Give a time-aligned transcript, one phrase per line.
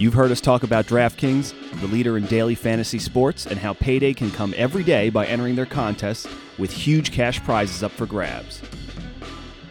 [0.00, 4.14] You've heard us talk about DraftKings, the leader in daily fantasy sports, and how payday
[4.14, 8.62] can come every day by entering their contests with huge cash prizes up for grabs.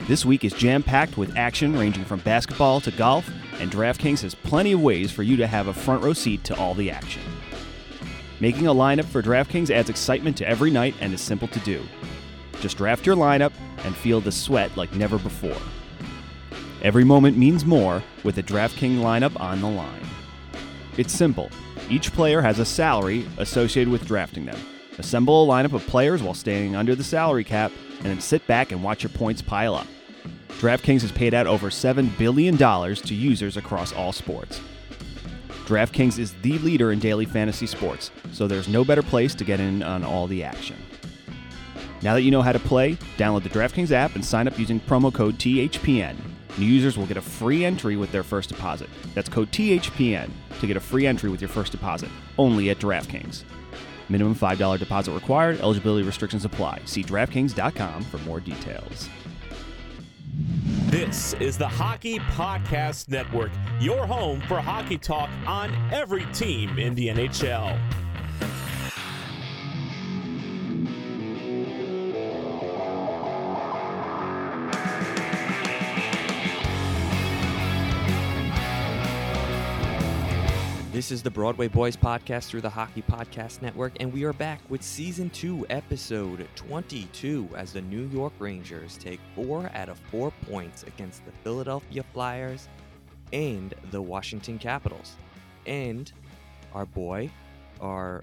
[0.02, 3.28] This week is jam packed with action ranging from basketball to golf,
[3.60, 6.56] and DraftKings has plenty of ways for you to have a front row seat to
[6.60, 7.24] all the action.
[8.40, 11.82] Making a lineup for DraftKings adds excitement to every night and is simple to do.
[12.60, 15.58] Just draft your lineup and feel the sweat like never before.
[16.84, 20.06] Every moment means more with a DraftKings lineup on the line.
[20.98, 21.50] It's simple.
[21.90, 24.60] Each player has a salary associated with drafting them.
[24.98, 28.72] Assemble a lineup of players while staying under the salary cap, and then sit back
[28.72, 29.88] and watch your points pile up.
[30.60, 34.60] DraftKings has paid out over $7 billion to users across all sports.
[35.66, 39.60] DraftKings is the leader in daily fantasy sports, so there's no better place to get
[39.60, 40.76] in on all the action.
[42.02, 44.80] Now that you know how to play, download the DraftKings app and sign up using
[44.80, 46.16] promo code THPN.
[46.58, 48.90] New users will get a free entry with their first deposit.
[49.14, 53.44] That's code THPN to get a free entry with your first deposit, only at DraftKings.
[54.10, 56.82] Minimum $5 deposit required, eligibility restrictions apply.
[56.86, 59.10] See DraftKings.com for more details.
[60.88, 66.96] This is the Hockey Podcast Network, your home for hockey talk on every team in
[66.96, 67.80] the NHL.
[81.00, 84.60] This is the Broadway Boys podcast through the Hockey Podcast Network, and we are back
[84.68, 90.34] with season two, episode 22, as the New York Rangers take four out of four
[90.50, 92.68] points against the Philadelphia Flyers
[93.32, 95.16] and the Washington Capitals.
[95.66, 96.12] And
[96.74, 97.32] our boy,
[97.80, 98.22] our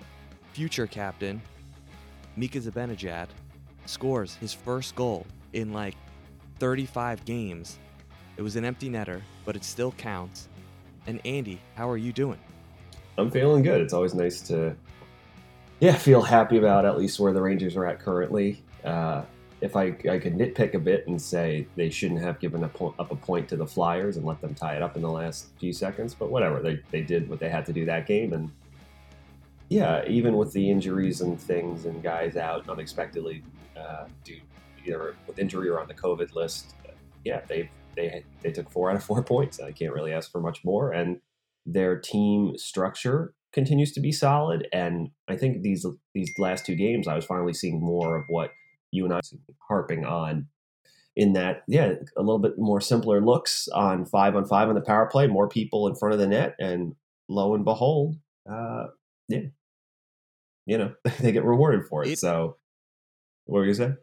[0.52, 1.40] future captain,
[2.36, 3.28] Mika Zibanejad,
[3.86, 5.94] scores his first goal in like
[6.58, 7.78] 35 games.
[8.36, 10.50] It was an empty netter, but it still counts.
[11.06, 12.38] And Andy, how are you doing?
[13.18, 13.80] I'm feeling good.
[13.80, 14.76] It's always nice to,
[15.80, 18.62] yeah, feel happy about at least where the Rangers are at currently.
[18.84, 19.22] Uh,
[19.60, 22.94] if I, I could nitpick a bit and say they shouldn't have given a po-
[22.98, 25.48] up a point to the Flyers and let them tie it up in the last
[25.58, 26.60] few seconds, but whatever.
[26.60, 28.34] They, they did what they had to do that game.
[28.34, 28.50] And
[29.68, 33.42] yeah, even with the injuries and things and guys out unexpectedly,
[33.76, 34.40] uh, due
[34.86, 36.74] either with injury or on the COVID list,
[37.24, 39.60] yeah, they they they took four out of four points.
[39.60, 40.92] I can't really ask for much more.
[40.92, 41.20] And
[41.66, 44.68] their team structure continues to be solid.
[44.72, 48.52] And I think these these last two games, I was finally seeing more of what
[48.92, 49.20] you and I
[49.68, 50.48] harping on.
[51.16, 54.82] In that, yeah, a little bit more simpler looks on five on five on the
[54.82, 56.94] power play, more people in front of the net, and
[57.28, 58.16] lo and behold,
[58.50, 58.88] uh,
[59.28, 59.40] yeah,
[60.66, 62.10] you know they get rewarded for it.
[62.12, 62.56] It- so,
[63.46, 63.98] what were you gonna say?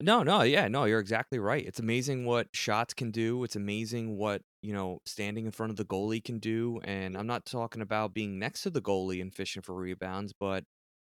[0.00, 1.64] No, no, yeah, no, you're exactly right.
[1.66, 3.42] It's amazing what shots can do.
[3.44, 6.80] It's amazing what, you know, standing in front of the goalie can do.
[6.84, 10.64] And I'm not talking about being next to the goalie and fishing for rebounds, but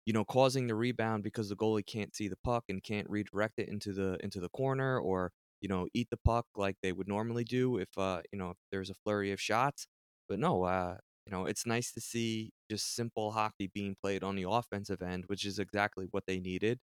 [0.06, 3.58] you know, causing the rebound because the goalie can't see the puck and can't redirect
[3.58, 5.32] it into the into the corner or,
[5.62, 8.58] you know, eat the puck like they would normally do if uh, you know, if
[8.72, 9.88] there's a flurry of shots.
[10.30, 14.36] But no, uh, you know, it's nice to see just simple hockey being played on
[14.36, 16.78] the offensive end, which is exactly what they needed.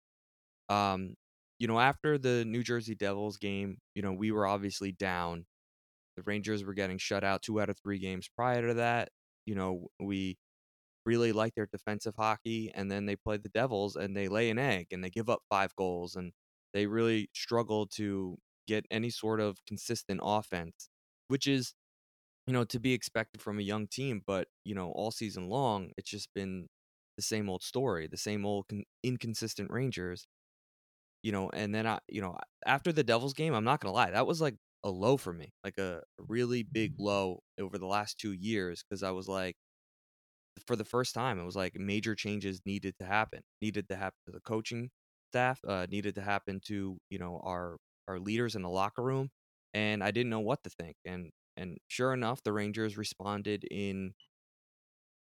[0.68, 1.14] Um,
[1.62, 5.46] you know, after the New Jersey Devils game, you know, we were obviously down.
[6.16, 9.10] The Rangers were getting shut out two out of three games prior to that.
[9.46, 10.38] You know, we
[11.06, 14.58] really like their defensive hockey, and then they play the Devils and they lay an
[14.58, 16.32] egg and they give up five goals, and
[16.74, 20.88] they really struggle to get any sort of consistent offense,
[21.28, 21.74] which is,
[22.48, 24.20] you know, to be expected from a young team.
[24.26, 26.66] But you know, all season long, it's just been
[27.16, 30.26] the same old story, the same old con- inconsistent Rangers
[31.22, 32.36] you know, and then I, you know,
[32.66, 35.52] after the Devils game, I'm not gonna lie, that was like a low for me,
[35.64, 39.56] like a really big low over the last two years because I was like,
[40.66, 44.18] for the first time, it was like major changes needed to happen, needed to happen
[44.26, 44.90] to the coaching
[45.30, 47.78] staff, uh, needed to happen to you know our
[48.08, 49.30] our leaders in the locker room,
[49.74, 50.96] and I didn't know what to think.
[51.04, 54.12] And and sure enough, the Rangers responded in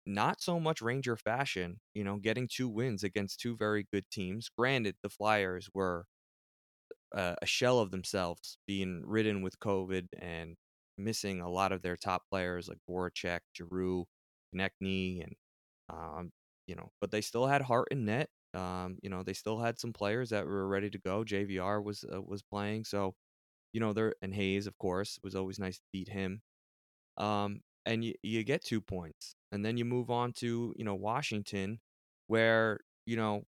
[0.06, 4.48] not so much Ranger fashion, you know, getting two wins against two very good teams.
[4.56, 6.06] Granted, the Flyers were
[7.14, 10.56] uh, a shell of themselves, being ridden with COVID and
[10.98, 14.06] missing a lot of their top players like Voracek, Giroux,
[14.54, 15.34] Konecny, and
[15.90, 16.32] um,
[16.66, 18.28] you know, but they still had Hart in net.
[18.54, 21.24] Um, you know, they still had some players that were ready to go.
[21.24, 23.14] JVR was uh, was playing, so
[23.72, 26.42] you know, there and Hayes, of course, was always nice to beat him.
[27.18, 30.94] Um, and you you get two points, and then you move on to you know
[30.96, 31.80] Washington,
[32.28, 33.44] where you know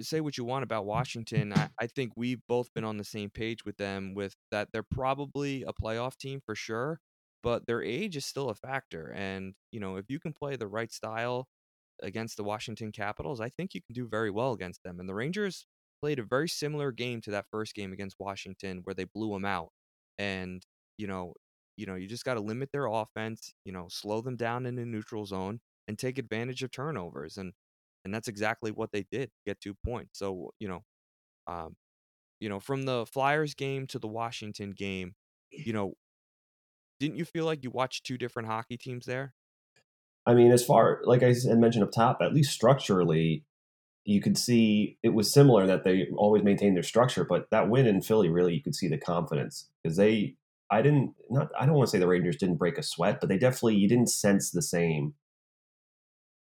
[0.00, 1.52] say what you want about Washington.
[1.52, 4.82] I, I think we've both been on the same page with them with that they're
[4.82, 7.00] probably a playoff team for sure,
[7.42, 9.12] but their age is still a factor.
[9.16, 11.48] And, you know, if you can play the right style
[12.02, 15.00] against the Washington Capitals, I think you can do very well against them.
[15.00, 15.66] And the Rangers
[16.02, 19.44] played a very similar game to that first game against Washington where they blew them
[19.46, 19.70] out.
[20.18, 20.62] And,
[20.98, 21.34] you know,
[21.76, 24.76] you know, you just got to limit their offense, you know, slow them down in
[24.76, 27.36] the neutral zone and take advantage of turnovers.
[27.36, 27.52] And
[28.06, 30.84] and that's exactly what they did get two points so you know
[31.48, 31.74] um
[32.38, 35.14] you know from the flyers game to the washington game
[35.50, 35.94] you know
[37.00, 39.34] didn't you feel like you watched two different hockey teams there
[40.28, 43.44] I mean, as far like I mentioned up top, at least structurally,
[44.04, 47.24] you could see it was similar that they always maintained their structure.
[47.24, 50.34] But that win in Philly, really, you could see the confidence because they.
[50.70, 51.50] I didn't not.
[51.58, 53.88] I don't want to say the Rangers didn't break a sweat, but they definitely you
[53.88, 55.14] didn't sense the same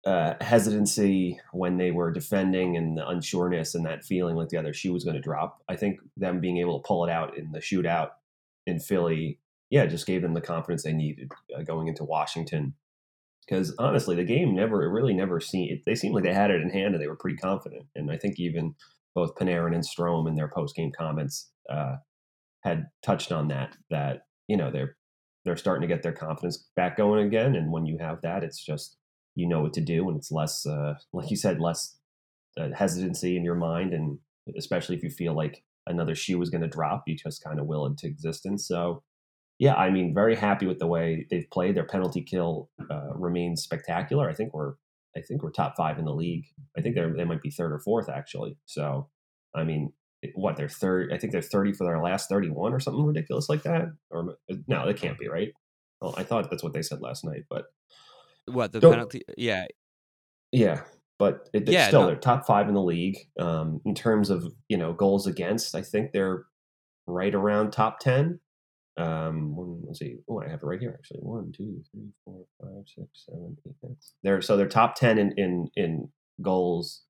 [0.05, 4.75] uh, hesitancy when they were defending and the unsureness and that feeling like the other
[4.75, 5.63] shoe was going to drop.
[5.69, 8.11] I think them being able to pull it out in the shootout
[8.67, 9.39] in Philly,
[9.71, 12.75] yeah, just gave them the confidence they needed uh, going into Washington.
[13.47, 16.63] Because honestly, the game never, it really never seemed, they seemed like they had it
[16.63, 17.87] in hand and they were pretty confident.
[17.95, 18.75] And I think even
[19.15, 21.97] both Panarin and Strome in their post game comments uh,
[22.63, 24.97] had touched on that, that, you know, they're,
[25.45, 27.57] they're starting to get their confidence back going again.
[27.57, 28.97] And when you have that, it's just,
[29.35, 30.09] you know what to do.
[30.09, 31.97] And it's less uh, like you said less
[32.59, 33.93] uh, hesitancy in your mind.
[33.93, 34.19] And
[34.57, 37.67] especially if you feel like another shoe is going to drop you just kind of
[37.67, 38.67] will into existence.
[38.67, 39.03] So
[39.63, 41.77] yeah i mean very happy with the way they've played.
[41.77, 44.29] Their penalty kill uh, remains spectacular.
[44.29, 44.75] I think we're
[45.17, 46.47] i think we're top five in the league.
[46.77, 48.57] I think they're they might be third or fourth actually.
[48.67, 49.09] So
[49.55, 49.93] i mean
[50.35, 53.63] what they're third i think they're 30 for their last 31 or something ridiculous like
[53.65, 54.37] that or
[54.69, 55.53] no they can't be right
[56.01, 57.67] well i thought that's what they said last night but
[58.47, 59.23] what the penalty?
[59.37, 59.67] Yeah,
[60.51, 60.83] Yeah,
[61.19, 62.07] but it, Yeah, still no.
[62.09, 65.75] they're top five in the league um, in terms of you know goals against.
[65.75, 66.45] I think they're
[67.07, 68.41] right around top ten.
[68.97, 70.17] Um, one, let's see.
[70.29, 71.21] Oh, I have it right here actually.
[71.21, 73.75] One, two, three, four, five, six, seven, eight.
[73.83, 73.97] nine.
[74.23, 76.09] They're so they're top ten in in in
[76.43, 77.03] goals,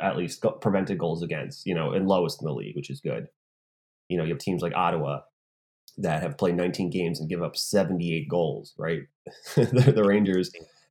[0.00, 1.66] at least prevented goals against.
[1.66, 3.28] You know, and lowest in the league, which is good.
[4.08, 5.20] You know, you have teams like Ottawa
[5.98, 8.74] that have played 19 games and give up 78 goals.
[8.78, 9.02] Right,
[9.54, 10.50] the, the Rangers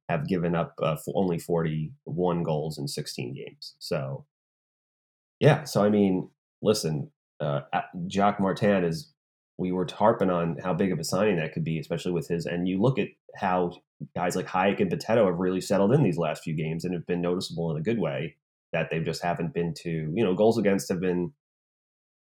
[0.09, 3.75] have given up uh, only 41 goals in 16 games.
[3.77, 4.25] So,
[5.39, 5.63] yeah.
[5.63, 6.31] So, I mean,
[6.63, 7.61] listen, uh,
[8.07, 9.13] Jacques Martin is,
[9.59, 12.45] we were harping on how big of a signing that could be, especially with his,
[12.45, 13.73] and you look at how
[14.15, 17.05] guys like Hajek and Potato have really settled in these last few games and have
[17.05, 18.35] been noticeable in a good way
[18.73, 21.33] that they just haven't been to, you know, goals against have been,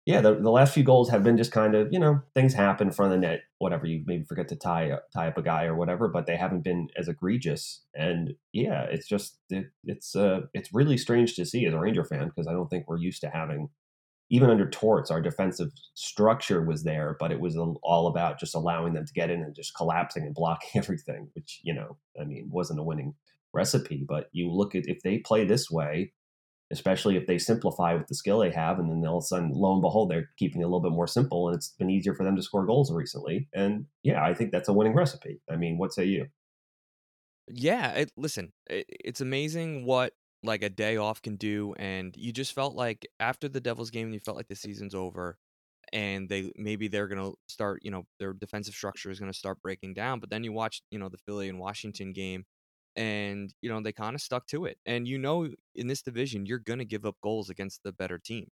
[0.05, 2.89] yeah, the, the last few goals have been just kind of, you know, things happen
[2.89, 3.87] in front of the net, whatever.
[3.87, 6.89] You maybe forget to tie tie up a guy or whatever, but they haven't been
[6.99, 7.85] as egregious.
[7.95, 12.05] And yeah, it's just it, it's uh it's really strange to see as a Ranger
[12.05, 13.69] fan because I don't think we're used to having
[14.33, 18.95] even under Torts, our defensive structure was there, but it was all about just allowing
[18.95, 22.49] them to get in and just collapsing and blocking everything, which you know, I mean,
[22.51, 23.15] wasn't a winning
[23.53, 24.05] recipe.
[24.09, 26.15] But you look at if they play this way,
[26.73, 29.53] especially if they simplify with the skill they have, and then all of a sudden,
[29.55, 32.15] lo and behold, they're keeping it a little bit more simple, and it's been easier
[32.15, 33.49] for them to score goals recently.
[33.55, 35.41] And yeah, I think that's a winning recipe.
[35.51, 36.29] I mean, what say you?
[37.49, 37.93] yeah.
[37.93, 40.13] It, listen, it, it's amazing what
[40.43, 44.13] like a day off can do, and you just felt like after the Devils game,
[44.13, 45.39] you felt like the season's over,
[45.93, 49.95] and they maybe they're gonna start, you know, their defensive structure is gonna start breaking
[49.95, 50.21] down.
[50.21, 52.45] But then you watch, you know, the Philly and Washington game,
[52.97, 54.79] and you know they kind of stuck to it.
[54.87, 58.49] And you know, in this division, you're gonna give up goals against the better team.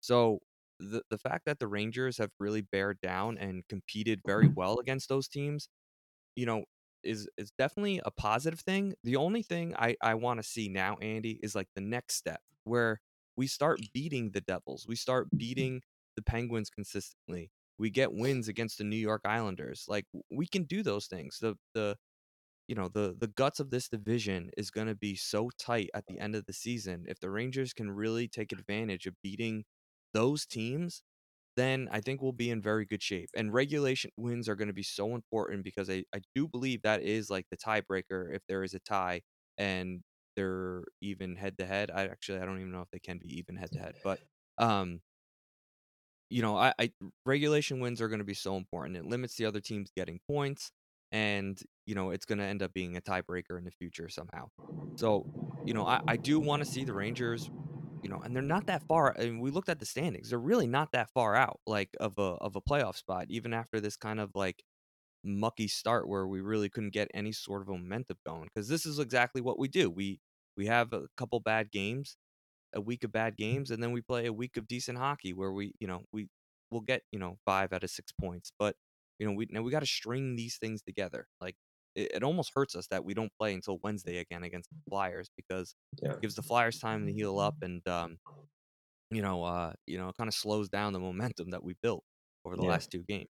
[0.00, 0.40] So
[0.78, 4.54] the the fact that the Rangers have really bared down and competed very mm-hmm.
[4.54, 5.68] well against those teams,
[6.36, 6.64] you know,
[7.02, 8.94] is is definitely a positive thing.
[9.04, 12.40] The only thing I I want to see now, Andy, is like the next step
[12.64, 13.00] where
[13.36, 15.38] we start beating the Devils, we start mm-hmm.
[15.38, 15.82] beating
[16.16, 19.86] the Penguins consistently, we get wins against the New York Islanders.
[19.88, 21.38] Like we can do those things.
[21.40, 21.96] The the
[22.70, 26.06] you know the the guts of this division is going to be so tight at
[26.06, 27.04] the end of the season.
[27.08, 29.64] If the Rangers can really take advantage of beating
[30.14, 31.02] those teams,
[31.56, 33.28] then I think we'll be in very good shape.
[33.36, 37.02] And regulation wins are going to be so important because I, I do believe that
[37.02, 39.22] is like the tiebreaker if there is a tie
[39.58, 40.02] and
[40.36, 41.90] they're even head to head.
[41.92, 44.20] I actually I don't even know if they can be even head to head, but
[44.58, 45.00] um
[46.28, 46.92] you know, I, I
[47.26, 48.96] regulation wins are going to be so important.
[48.96, 50.70] It limits the other teams getting points
[51.12, 54.46] and you know it's going to end up being a tiebreaker in the future somehow.
[54.96, 55.26] So,
[55.66, 57.50] you know, I, I do want to see the Rangers
[58.02, 59.14] you know, and they're not that far.
[59.18, 62.18] I mean, we looked at the standings; they're really not that far out, like of
[62.18, 64.64] a of a playoff spot, even after this kind of like
[65.24, 68.48] mucky start where we really couldn't get any sort of momentum going.
[68.54, 69.90] Because this is exactly what we do.
[69.90, 70.20] We
[70.56, 72.16] we have a couple bad games,
[72.74, 75.52] a week of bad games, and then we play a week of decent hockey where
[75.52, 76.28] we, you know, we
[76.70, 78.76] will get you know five out of six points, but
[79.20, 81.28] you know we now we got to string these things together.
[81.40, 81.54] Like
[81.94, 85.28] it, it, almost hurts us that we don't play until Wednesday again against the Flyers
[85.36, 86.12] because yeah.
[86.12, 88.16] it gives the Flyers time to heal up and um,
[89.10, 92.02] you know, uh, you know, it kind of slows down the momentum that we built
[92.44, 92.70] over the yeah.
[92.70, 93.28] last two games.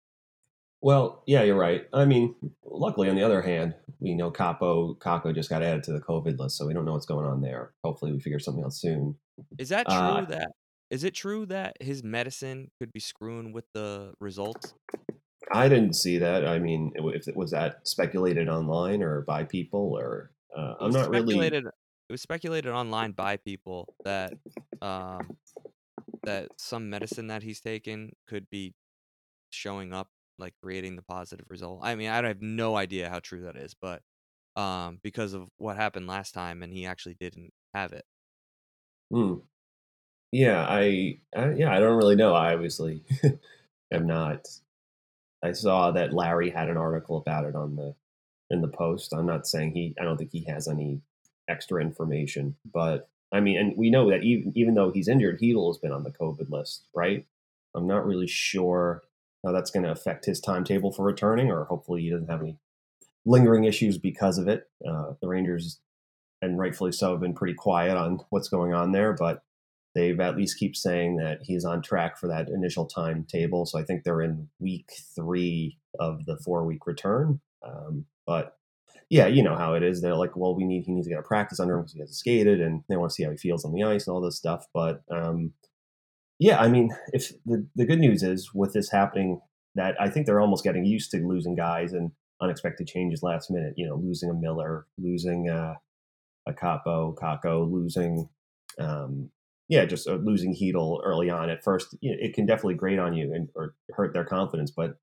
[0.82, 1.86] Well, yeah, you're right.
[1.94, 5.94] I mean, luckily, on the other hand, we know Kaapo Kakko just got added to
[5.94, 7.74] the COVID list, so we don't know what's going on there.
[7.84, 9.16] Hopefully, we figure something out soon.
[9.58, 9.96] Is that true?
[9.96, 10.52] Uh, that
[10.92, 14.74] is it true that his medicine could be screwing with the results?
[15.52, 16.46] I didn't see that.
[16.48, 21.10] I mean, if it was that speculated online or by people, or uh, I'm not
[21.10, 21.48] really.
[21.48, 24.34] It was speculated online by people that
[24.82, 25.38] um,
[26.26, 28.74] that some medicine that he's taken could be
[29.50, 31.80] showing up, like creating the positive result.
[31.84, 34.02] I mean, I have no idea how true that is, but
[34.56, 38.06] um, because of what happened last time, and he actually didn't have it.
[39.12, 39.36] Hmm.
[40.32, 42.34] Yeah, I, I yeah, I don't really know.
[42.34, 43.04] I obviously
[43.92, 44.48] am not
[45.44, 47.96] I saw that Larry had an article about it on the
[48.50, 49.14] in the post.
[49.14, 49.94] I'm not saying he.
[50.00, 51.02] I don't think he has any
[51.50, 55.70] extra information, but I mean, and we know that even even though he's injured, Chytil
[55.70, 57.26] has been on the COVID list, right?
[57.76, 59.04] I'm not really sure
[59.44, 62.58] how that's going to affect his timetable for returning, or hopefully he doesn't have any
[63.26, 64.70] lingering issues because of it.
[64.88, 65.80] Uh, the Rangers,
[66.42, 69.44] and rightfully so, have been pretty quiet on what's going on there, but
[69.96, 73.66] they've at least keep saying that he's on track for that initial timetable.
[73.66, 77.40] So I think they're in week three of the four week return.
[77.66, 78.58] Um, but
[79.10, 80.02] yeah, you know how it is.
[80.02, 82.00] They're like, well, we need he needs to get a practice under him because he
[82.00, 84.22] hasn't skated, and they want to see how he feels on the ice and all
[84.22, 84.66] this stuff.
[84.74, 85.54] But um,
[86.40, 89.40] yeah, I mean, if the the good news is with this happening,
[89.76, 93.74] that I think they're almost getting used to losing guys and unexpected changes last minute.
[93.78, 95.76] You know, losing a Miller, losing a,
[96.48, 98.30] a Kaapo, Kakko, losing
[98.80, 99.30] um,
[99.70, 103.00] yeah, just uh, losing Chytil early on at first, you know, it can definitely grate
[103.00, 104.72] on you and or hurt their confidence.
[104.72, 104.98] But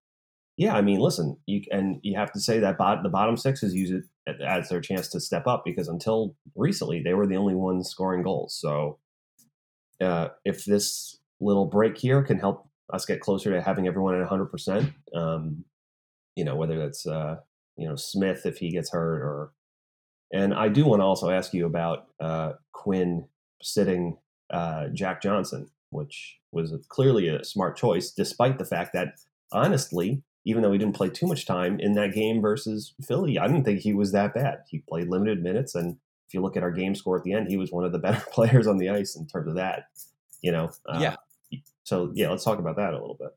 [0.57, 3.75] yeah, I mean, listen, you and you have to say that bot, the bottom sixes
[3.75, 4.05] use it
[4.43, 8.23] as their chance to step up because until recently they were the only ones scoring
[8.23, 8.59] goals.
[8.61, 8.99] So
[10.01, 14.21] uh, if this little break here can help us get closer to having everyone at
[14.21, 14.93] 100, um, percent
[16.37, 17.37] you know, whether that's uh,
[17.77, 19.53] you know Smith if he gets hurt or,
[20.33, 23.27] and I do want to also ask you about uh, Quinn
[23.63, 24.17] sitting
[24.51, 29.15] uh, Jack Johnson, which was clearly a smart choice, despite the fact that,
[29.53, 33.47] honestly, even though he didn't play too much time in that game versus Philly, I
[33.47, 34.61] didn't think he was that bad.
[34.69, 37.49] He played limited minutes, and if you look at our game score at the end,
[37.49, 39.85] he was one of the better players on the ice in terms of that.
[40.43, 41.17] You know, uh, yeah.
[41.85, 43.31] So yeah, let's talk about that a little bit.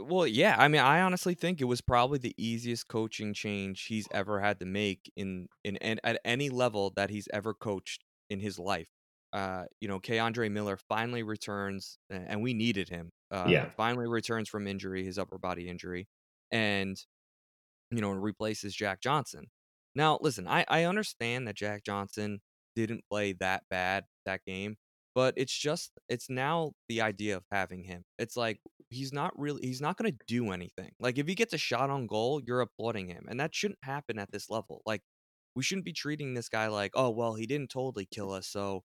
[0.00, 4.08] Well, yeah, I mean, I honestly think it was probably the easiest coaching change he's
[4.10, 8.40] ever had to make in in, in at any level that he's ever coached in
[8.40, 8.88] his life
[9.34, 13.10] uh, you know, K'Andre Miller finally returns, and we needed him.
[13.30, 13.66] Uh, yeah.
[13.76, 16.06] Finally returns from injury, his upper body injury,
[16.52, 16.96] and,
[17.90, 19.46] you know, replaces Jack Johnson.
[19.94, 22.40] Now, listen, I, I understand that Jack Johnson
[22.76, 24.76] didn't play that bad that game,
[25.14, 28.04] but it's just, it's now the idea of having him.
[28.18, 30.92] It's like, he's not really, he's not going to do anything.
[31.00, 33.26] Like, if he gets a shot on goal, you're applauding him.
[33.28, 34.80] And that shouldn't happen at this level.
[34.86, 35.02] Like,
[35.56, 38.82] we shouldn't be treating this guy like, oh, well, he didn't totally kill us, so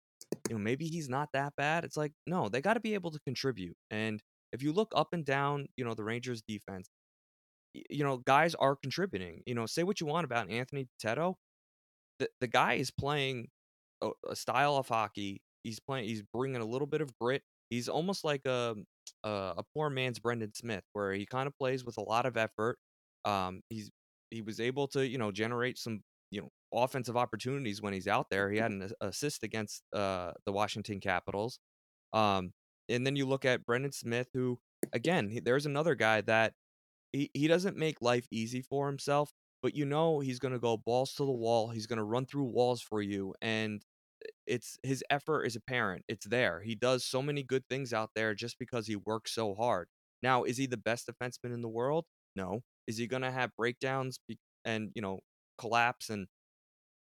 [0.49, 1.83] you know, maybe he's not that bad.
[1.83, 3.75] It's like, no, they got to be able to contribute.
[3.91, 4.21] And
[4.51, 6.87] if you look up and down, you know, the Rangers defense,
[7.73, 9.41] you know, guys are contributing.
[9.45, 11.35] You know, say what you want about Anthony Bitetto.
[12.19, 13.47] The, the guy is playing
[14.01, 15.41] a, a style of hockey.
[15.63, 17.43] He's playing, he's bringing a little bit of grit.
[17.69, 18.75] He's almost like a,
[19.23, 22.37] a, a poor man's Brendan Smith, where he kind of plays with a lot of
[22.37, 22.77] effort.
[23.25, 23.89] Um, he's,
[24.31, 28.29] he was able to, you know, generate some you know offensive opportunities when he's out
[28.29, 28.51] there.
[28.51, 31.59] He had an assist against uh, the Washington Capitals.
[32.13, 32.53] Um,
[32.87, 34.59] and then you look at Brendan Smith, who
[34.93, 36.53] again, he, there's another guy that
[37.11, 40.77] he, he doesn't make life easy for himself, but you know he's going to go
[40.77, 41.69] balls to the wall.
[41.69, 43.33] He's going to run through walls for you.
[43.41, 43.83] And
[44.45, 46.03] it's his effort is apparent.
[46.07, 46.61] It's there.
[46.61, 49.87] He does so many good things out there just because he works so hard.
[50.21, 52.05] Now, is he the best defenseman in the world?
[52.35, 52.61] No.
[52.87, 54.19] Is he going to have breakdowns
[54.65, 55.19] and, you know,
[55.57, 56.27] collapse and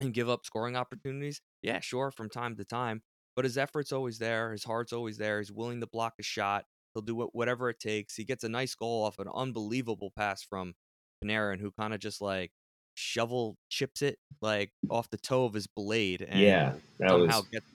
[0.01, 1.41] and give up scoring opportunities?
[1.63, 3.03] Yeah, sure, from time to time.
[3.35, 4.53] But his effort's always there.
[4.53, 5.41] His heart's always there.
[5.41, 6.65] He's willing to block a shot.
[6.95, 8.17] He'll do whatever it takes.
[8.17, 10.75] He gets a nice goal off an unbelievable pass from
[11.23, 12.53] Panarin, who kind of just like
[12.95, 16.23] shovel chips it like off the toe of his blade.
[16.27, 17.67] And yeah, that somehow was gets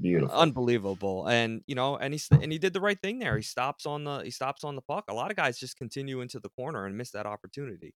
[0.00, 1.26] beautiful, unbelievable.
[1.26, 3.36] And you know, and he and he did the right thing there.
[3.36, 5.04] He stops on the he stops on the puck.
[5.08, 7.94] A lot of guys just continue into the corner and miss that opportunity.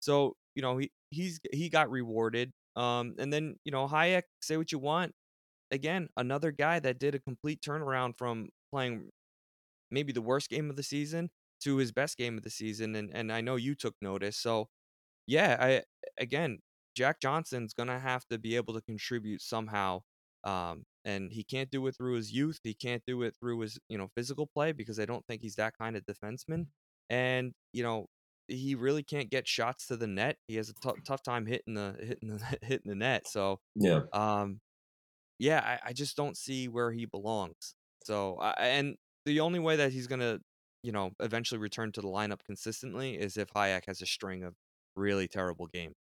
[0.00, 2.52] So you know he he's he got rewarded.
[2.76, 5.12] Um, and then you know Hajek, say what you want.
[5.72, 9.10] Again, another guy that did a complete turnaround from playing
[9.90, 11.30] maybe the worst game of the season
[11.62, 14.36] to his best game of the season, and and I know you took notice.
[14.36, 14.68] So
[15.26, 15.82] yeah, I
[16.22, 16.60] again,
[16.96, 20.02] Jack Johnson's gonna have to be able to contribute somehow.
[20.44, 22.60] Um, and he can't do it through his youth.
[22.62, 25.56] He can't do it through his, you know, physical play because I don't think he's
[25.56, 26.66] that kind of defenseman.
[27.10, 28.06] And you know,
[28.48, 30.36] he really can't get shots to the net.
[30.48, 33.26] He has a t- tough time hitting the hitting the hitting the net.
[33.26, 34.60] So yeah, um,
[35.38, 37.74] yeah, I, I just don't see where he belongs.
[38.04, 40.38] So I, and the only way that he's gonna,
[40.82, 44.54] you know, eventually return to the lineup consistently is if Hajek has a string of
[44.94, 45.94] really terrible games.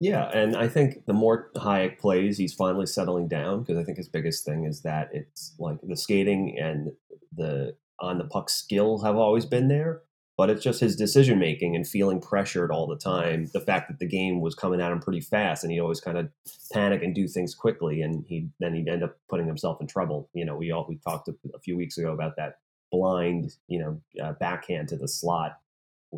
[0.00, 3.96] Yeah, and I think the more Hajek plays, he's finally settling down because I think
[3.96, 6.92] his biggest thing is that it's like the skating and
[7.34, 10.02] the on the puck skill have always been there,
[10.36, 13.48] but it's just his decision making and feeling pressured all the time.
[13.52, 16.18] The fact that the game was coming at him pretty fast, and he always kind
[16.18, 16.28] of
[16.72, 20.28] panic and do things quickly, and he then he'd end up putting himself in trouble.
[20.34, 22.58] You know, we all we talked a, few weeks ago about that
[22.90, 25.58] blind, you know, uh, backhand to the slot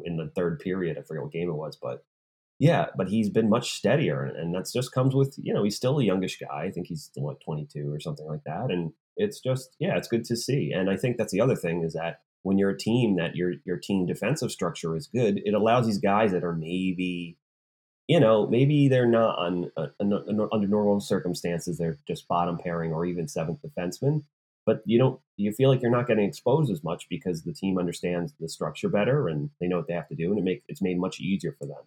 [0.04, 0.98] in the third period.
[0.98, 2.04] I forget what game it was, but
[2.58, 5.76] yeah, but he's been much steadier, and, and that's just comes with you know he's
[5.76, 6.64] still a youngish guy.
[6.64, 10.08] I think he's still like 22 or something like that, and it's just yeah, it's
[10.08, 10.72] good to see.
[10.72, 13.54] And I think that's the other thing is that when you're a team that your
[13.64, 17.36] your team defensive structure is good, it allows these guys that are maybe
[18.06, 23.04] you know maybe they're not on uh, under normal circumstances they're just bottom pairing or
[23.04, 24.22] even seventh defenseman
[24.64, 27.78] but you don't you feel like you're not getting exposed as much because the team
[27.78, 30.64] understands the structure better and they know what they have to do and it makes
[30.68, 31.82] it's made much easier for them.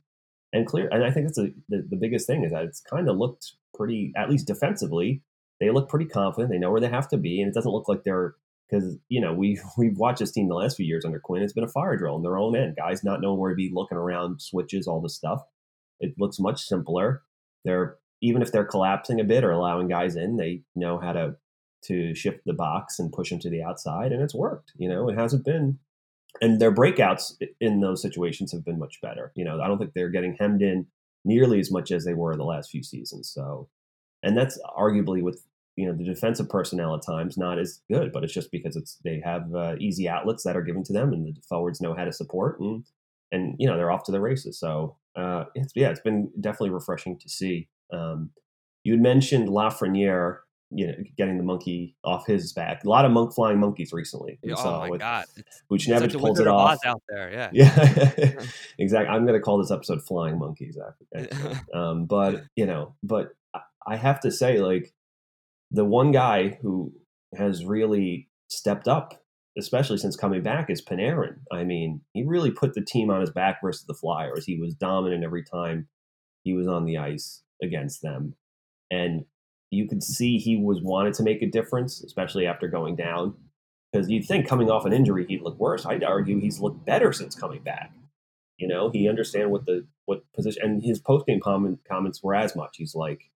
[0.52, 3.08] And clear and i think that's a, the, the biggest thing is that it's kind
[3.08, 5.22] of looked pretty at least defensively
[5.62, 7.88] they look pretty confident they know where they have to be and it doesn't look
[7.88, 8.36] like they're
[8.70, 11.44] because you know we we've watched this team the last few years under Quinn.
[11.44, 12.76] It's been a fire drill in their own end.
[12.76, 15.42] Guys not knowing where to be, looking around, switches, all this stuff.
[16.00, 17.24] It looks much simpler.
[17.66, 21.36] They're even if they're collapsing a bit or allowing guys in, they know how to
[21.82, 24.74] to shift the box and push them to the outside, and it's worked.
[24.76, 25.80] You know, it hasn't been,
[26.42, 29.32] and their breakouts in those situations have been much better.
[29.36, 30.88] You know, I don't think they're getting hemmed in
[31.24, 33.32] nearly as much as they were the last few seasons.
[33.34, 33.70] So,
[34.24, 35.42] and that's arguably with
[35.80, 38.98] you know the defensive personnel at times not as good, but it's just because it's
[39.06, 42.04] they have uh, easy outlets that are given to them, and the forwards know how
[42.04, 42.84] to support, and
[43.32, 44.60] and you know they're off to the races.
[44.60, 47.70] So uh, it's yeah, it's been definitely refreshing to see.
[47.94, 48.32] Um,
[48.84, 50.40] you had mentioned Lafreniere,
[50.70, 52.84] you know, getting the monkey off his back.
[52.84, 54.38] A lot of monk flying monkeys recently.
[54.44, 55.28] We oh my god!
[55.72, 57.32] Buchnevich pulls it off out there.
[57.32, 58.34] Yeah, yeah,
[58.78, 59.16] exactly.
[59.16, 63.30] I'm going to call this episode "Flying Monkeys." After, um, but you know, but
[63.88, 64.94] I have to say, like
[65.72, 66.94] the one guy who
[67.36, 69.22] has really stepped up,
[69.58, 71.38] especially since coming back, is Panarin.
[71.52, 74.46] I mean, he really put the team on his back versus the Flyers.
[74.46, 75.88] He was dominant every time
[76.44, 78.36] he was on the ice against them.
[78.90, 79.26] And
[79.70, 83.36] you could see he was wanted to make a difference, especially after going down.
[83.92, 85.86] Because you'd think coming off an injury he'd look worse.
[85.86, 87.92] I'd argue he's looked better since coming back.
[88.58, 92.36] You know, he understand what the what position and his post game comment, comments were
[92.36, 92.76] as much.
[92.78, 93.32] He's like,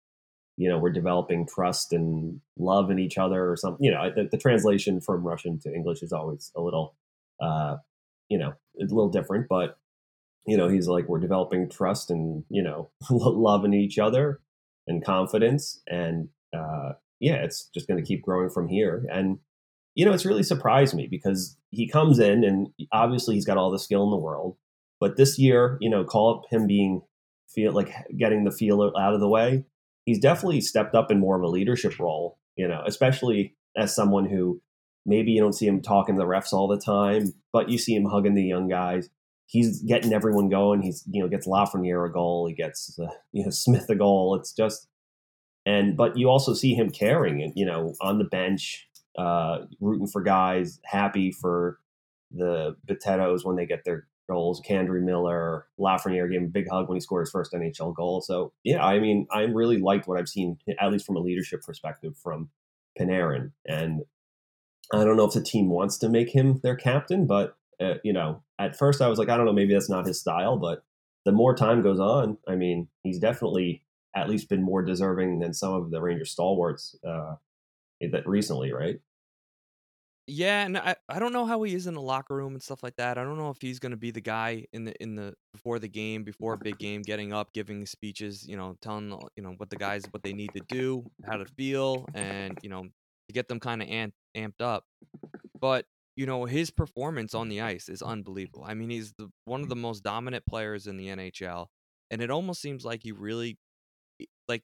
[0.57, 3.85] you know, we're developing trust and love in each other or something.
[3.85, 6.95] You know, the, the translation from Russian to English is always a little,
[7.41, 7.77] uh,
[8.29, 9.79] you know, a little different, but
[10.47, 14.41] you know, he's like, we're developing trust and, you know, love in each other
[14.87, 15.81] and confidence.
[15.87, 19.07] And, uh, yeah, it's just going to keep growing from here.
[19.13, 19.39] And,
[19.95, 23.71] you know, it's really surprised me because he comes in and obviously he's got all
[23.71, 24.57] the skill in the world.
[24.99, 27.03] But this year, you know, call up him being
[27.49, 29.65] feel like getting the feel out of the way
[30.05, 34.27] he's definitely stepped up in more of a leadership role, you know, especially as someone
[34.27, 34.61] who
[35.07, 37.95] maybe you don't see him talking to the refs all the time, but you see
[37.95, 39.09] him hugging the young guys.
[39.47, 40.83] He's getting everyone going.
[40.83, 42.47] He's, you know, gets Lafreniere a goal.
[42.47, 44.37] He gets, uh, you know, Smith a goal.
[44.37, 44.89] It's just,
[45.67, 48.89] and, but you also see him caring and, you know, on the bench,
[49.19, 51.79] uh, rooting for guys, happy for
[52.31, 54.61] the Bitettos when they get their goals.
[54.69, 58.21] K'Andre Miller, Lafreniere gave him a big hug when he scored his first NHL goal.
[58.21, 61.63] So yeah, I mean, I really liked what I've seen, at least from a leadership
[61.63, 62.51] perspective, from
[62.99, 63.53] Panarin.
[63.67, 64.03] And
[64.93, 68.13] I don't know if the team wants to make him their captain, but uh, you
[68.13, 70.57] know, at first I was like, I don't know, maybe that's not his style.
[70.57, 70.85] But
[71.25, 73.83] the more time goes on, I mean, he's definitely
[74.15, 77.37] at least been more deserving than some of the Rangers stalwarts uh,
[78.01, 79.01] that recently, right?
[80.35, 82.83] Yeah, and I, I don't know how he is in the locker room and stuff
[82.83, 83.19] like that.
[83.19, 85.79] I don't know if he's going to be the guy in the in the before
[85.79, 89.53] the game, before a big game, getting up, giving speeches, you know, telling you know
[89.59, 93.35] what the guys what they need to do, how to feel, and you know to
[93.35, 94.85] get them kind of amped amped up.
[95.61, 95.85] But
[96.17, 98.65] you know his performance on the ice is unbelievable.
[98.67, 101.67] I mean, he's the, one of the most dominant players in the NHL,
[102.11, 103.59] and it almost seems like he really
[104.49, 104.63] like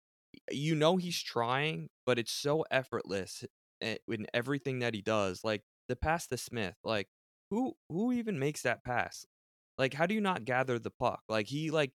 [0.50, 3.44] you know he's trying, but it's so effortless
[3.80, 5.42] Eh, in everything that he does.
[5.44, 7.08] Like the pass to Smith, like
[7.50, 9.24] who who even makes that pass?
[9.76, 11.20] Like how do you not gather the puck?
[11.28, 11.92] Like he like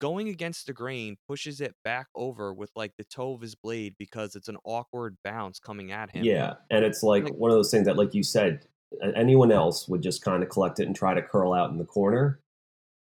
[0.00, 3.94] going against the grain pushes it back over with like the toe of his blade
[3.98, 6.24] because it's an awkward bounce coming at him.
[6.24, 8.66] Yeah, and it's like, like one of those things that like you said
[9.14, 11.84] anyone else would just kind of collect it and try to curl out in the
[11.84, 12.40] corner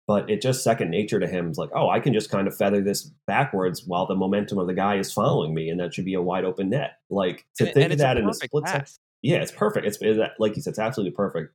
[0.07, 1.49] but it just second nature to him.
[1.49, 4.67] It's like, oh, I can just kind of feather this backwards while the momentum of
[4.67, 6.99] the guy is following me, and that should be a wide open net.
[7.11, 8.89] Like to and, think and of that in a split second.
[9.23, 9.87] Yeah, it's perfect.
[9.87, 11.55] It's, it's like you said, it's absolutely perfect.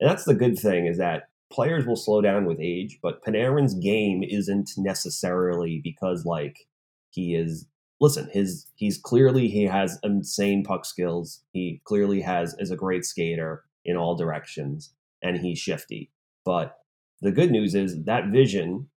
[0.00, 3.74] And that's the good thing is that players will slow down with age, but Panarin's
[3.74, 6.68] game isn't necessarily because like
[7.10, 7.66] he is.
[8.00, 11.42] Listen, his he's clearly he has insane puck skills.
[11.52, 16.12] He clearly has is a great skater in all directions, and he's shifty.
[16.44, 16.76] But
[17.20, 18.88] the good news is that vision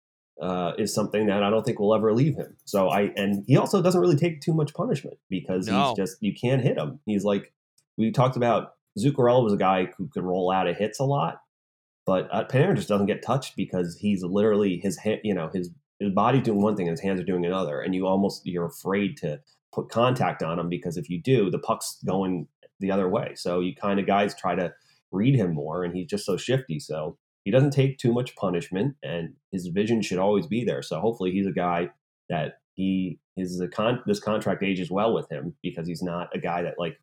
[0.41, 2.57] uh, is something that I don't think will ever leave him.
[2.65, 5.89] So I and he also doesn't really take too much punishment because no.
[5.89, 7.01] he's just you can't hit him.
[7.07, 7.53] He's like
[7.97, 8.75] we talked about.
[8.99, 11.43] Zuccarello was a guy who could roll out of hits a lot,
[12.05, 15.71] but uh, Panarin just doesn't get touched because he's literally his hand, you know his
[16.01, 18.67] his body's doing one thing and his hands are doing another, and you almost you're
[18.67, 19.41] afraid to
[19.73, 22.49] put contact on him because if you do, the puck's going
[22.81, 23.33] the other way.
[23.37, 24.73] So you kind of guys try to
[25.13, 26.81] read him more, and he's just so shifty.
[26.81, 30.83] So he doesn't take too much punishment, and his vision should always be there.
[30.83, 31.91] So hopefully, he's a guy
[32.29, 36.39] that he his a con- this contract ages well with him because he's not a
[36.39, 36.99] guy that like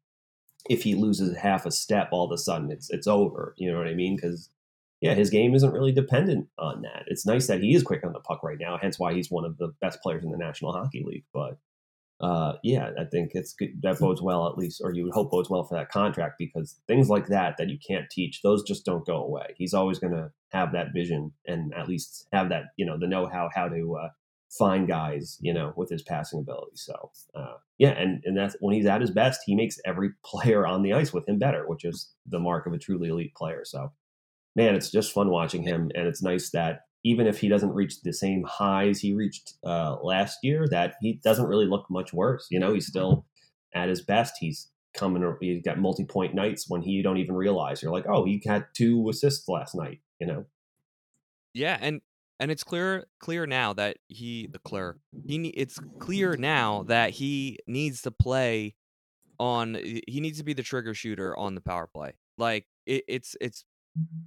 [0.69, 3.53] if he loses half a step, all of a sudden it's it's over.
[3.57, 4.15] You know what I mean?
[4.15, 4.49] Because
[5.01, 7.03] yeah, his game isn't really dependent on that.
[7.07, 9.45] It's nice that he is quick on the puck right now, hence why he's one
[9.45, 11.25] of the best players in the National Hockey League.
[11.33, 11.57] But
[12.19, 13.79] uh, yeah, I think it's good.
[13.83, 16.79] That bodes well, at least, or you would hope bodes well for that contract because
[16.87, 19.53] things like that that you can't teach, those just don't go away.
[19.55, 23.07] He's always going to have that vision and at least have that, you know, the
[23.07, 24.09] know how how to uh,
[24.57, 26.71] find guys, you know, with his passing ability.
[26.75, 30.65] So uh, yeah, and and that's when he's at his best, he makes every player
[30.65, 33.61] on the ice with him better, which is the mark of a truly elite player.
[33.63, 33.91] So
[34.55, 38.01] man, it's just fun watching him, and it's nice that even if he doesn't reach
[38.01, 42.47] the same highs he reached uh, last year, that he doesn't really look much worse.
[42.49, 43.25] You know, he's still
[43.73, 44.35] at his best.
[44.39, 45.23] He's coming.
[45.39, 47.81] He's got multi-point nights when he you don't even realize.
[47.81, 50.01] You're like, oh, he had two assists last night.
[50.19, 50.45] You know.
[51.53, 52.01] Yeah, and
[52.39, 57.57] and it's clear clear now that he the clear he it's clear now that he
[57.67, 58.75] needs to play
[59.39, 62.13] on he needs to be the trigger shooter on the power play.
[62.37, 63.63] Like it, it's it's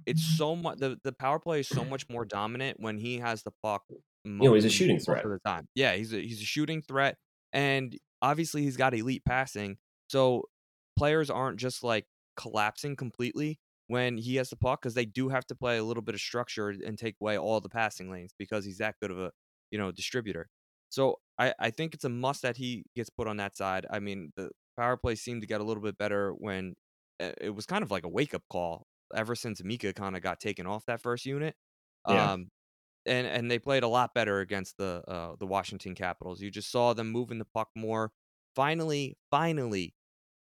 [0.05, 3.43] it's so much the, the power play is so much more dominant when he has
[3.43, 3.83] the puck.
[4.23, 5.67] You know, he's a shooting threat of the time.
[5.75, 7.17] Yeah, he's a he's a shooting threat,
[7.53, 9.77] and obviously he's got elite passing.
[10.09, 10.43] So
[10.97, 12.05] players aren't just like
[12.37, 16.03] collapsing completely when he has the puck because they do have to play a little
[16.03, 19.19] bit of structure and take away all the passing lanes because he's that good of
[19.19, 19.31] a
[19.71, 20.47] you know distributor.
[20.89, 23.85] So I, I think it's a must that he gets put on that side.
[23.89, 26.75] I mean, the power play seemed to get a little bit better when
[27.19, 30.21] eh, it was kind of like a wake up call ever since Mika kind of
[30.21, 31.55] got taken off that first unit.
[32.07, 32.33] Yeah.
[32.33, 32.49] Um,
[33.05, 36.41] and and they played a lot better against the uh, the Washington Capitals.
[36.41, 38.11] You just saw them moving the puck more.
[38.55, 39.95] Finally, finally,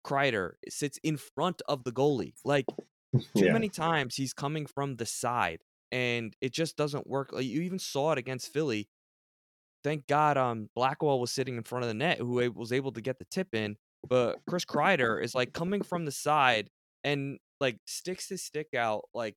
[0.06, 2.34] Kreider sits in front of the goalie.
[2.46, 2.66] Like
[3.36, 3.54] too yeah.
[3.54, 5.60] many times, he's coming from the side,
[5.92, 7.32] and it just doesn't work.
[7.34, 8.88] Like, you even saw it against Philly.
[9.84, 13.02] Thank God, um, Blackwell was sitting in front of the net, who was able to
[13.02, 13.76] get the tip in.
[14.08, 16.70] But Chris Kreider is like coming from the side,
[17.04, 19.36] and like sticks his stick out like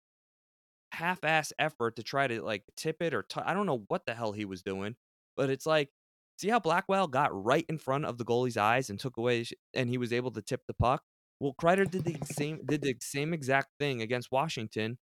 [0.92, 4.32] half-ass effort to try to like tip it or I don't know what the hell
[4.32, 4.96] he was doing,
[5.36, 5.90] but it's like
[6.38, 9.52] see how Blackwell got right in front of the goalie's eyes and took away sh-
[9.74, 11.02] and he was able to tip the puck.
[11.40, 14.98] Well, Kreider did the same did the same exact thing against Washington,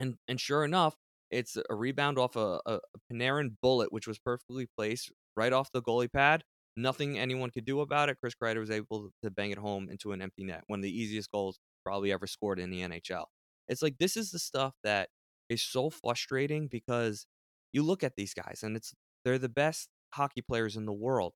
[0.00, 0.96] and and sure enough,
[1.30, 2.80] it's a rebound off a, a
[3.12, 6.44] Panarin bullet, which was perfectly placed right off the goalie pad.
[6.76, 8.18] Nothing anyone could do about it.
[8.20, 10.64] Chris Kreider was able to bang it home into an empty net.
[10.66, 13.26] One of the easiest goals probably ever scored in the NHL.
[13.68, 15.08] It's like this is the stuff that
[15.48, 17.26] is so frustrating because
[17.72, 18.92] you look at these guys and it's
[19.24, 21.32] they're the best hockey players in the world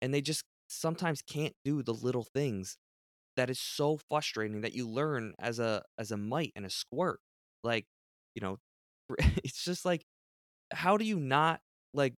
[0.00, 2.78] and they just sometimes can't do the little things
[3.36, 7.18] that is so frustrating that you learn as a as a mite and a squirt
[7.62, 7.86] like
[8.34, 8.58] you know
[9.44, 10.04] it's just like
[10.72, 11.60] how do you not
[11.92, 12.14] like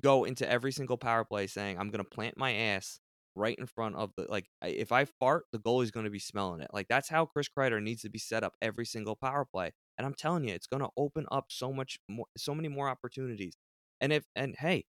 [0.00, 2.98] go into every single power play saying i'm gonna plant my ass
[3.36, 6.70] right in front of the like if i fart the goalie's gonna be smelling it.
[6.72, 10.06] Like that's how chris kreider needs to be set up every single power play and
[10.06, 13.56] i'm telling you it's gonna open up so much more so many more opportunities.
[14.00, 14.84] And if and hey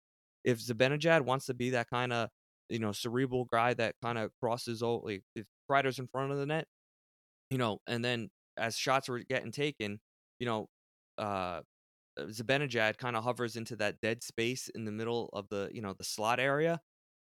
[0.44, 2.28] if Zibanejad wants to be that kind of
[2.68, 6.38] you know cerebral guy that kind of crosses over like if Kreider's in front of
[6.38, 6.66] the net
[7.50, 10.00] you know and then as shots were getting taken
[10.38, 10.68] you know
[11.18, 11.60] uh
[12.18, 15.94] Zibanejad kind of hovers into that dead space in the middle of the you know
[15.94, 16.80] the slot area,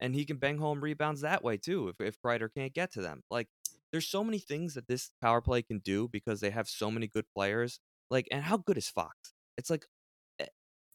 [0.04, 3.02] and he can bang home rebounds that way too if if Kreider can't get to
[3.04, 3.24] them.
[3.32, 3.50] Like
[3.94, 7.08] there's so many things that this power play can do because they have so many
[7.08, 7.82] good players.
[8.12, 9.34] Like and how good is Fox?
[9.58, 9.88] It's like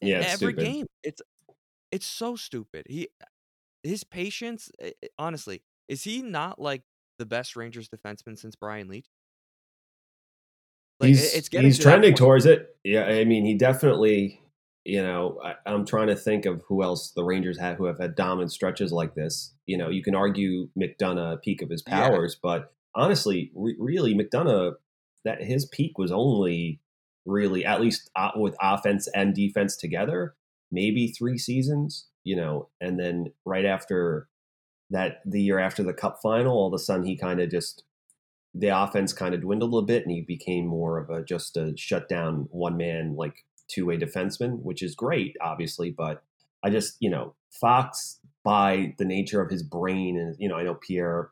[0.00, 0.58] Yeah, it's every stupid.
[0.58, 1.22] game it's
[1.92, 2.86] it's so stupid.
[2.88, 3.08] He
[3.82, 6.84] his patience eh, eh, honestly is he not like
[7.18, 9.06] the best Rangers defenseman since Brian Leetch?
[11.00, 12.76] Like, he's it's getting he's trending towards it.
[12.84, 14.42] Yeah, I mean, he definitely.
[14.84, 17.98] You know, I, I'm trying to think of who else the Rangers have who have
[17.98, 19.54] had dominant stretches like this.
[19.66, 22.08] You know, you can argue McDonagh peak of his Yeah.
[22.08, 24.74] powers, but honestly, re- really, McDonagh
[25.24, 26.80] that his peak was only
[27.26, 30.34] really at least with offense and defense together,
[30.70, 32.06] maybe three seasons.
[32.24, 34.28] You know, and then right after
[34.90, 37.84] that, the year after the Cup final, all of a sudden he kind of just
[38.54, 41.74] the offense kind of dwindled a bit and he became more of a just a
[41.76, 45.90] shut down one man like two way defenseman, which is great, obviously.
[45.90, 46.22] But
[46.62, 50.62] I just, you know, Fox by the nature of his brain, and you know, I
[50.62, 51.30] know Pierre,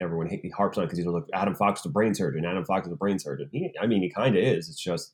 [0.00, 2.44] everyone harps on because he's like Adam Fox is a brain surgeon.
[2.44, 3.48] Adam Fox is a brain surgeon.
[3.52, 4.68] He, I mean, he kind of is.
[4.68, 5.12] It's just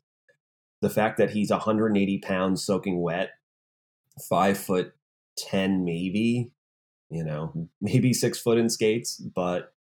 [0.80, 3.30] the fact that he's 180 pounds soaking wet,
[4.28, 4.92] five foot
[5.36, 6.52] ten maybe,
[7.10, 9.72] you know, maybe six foot in skates, but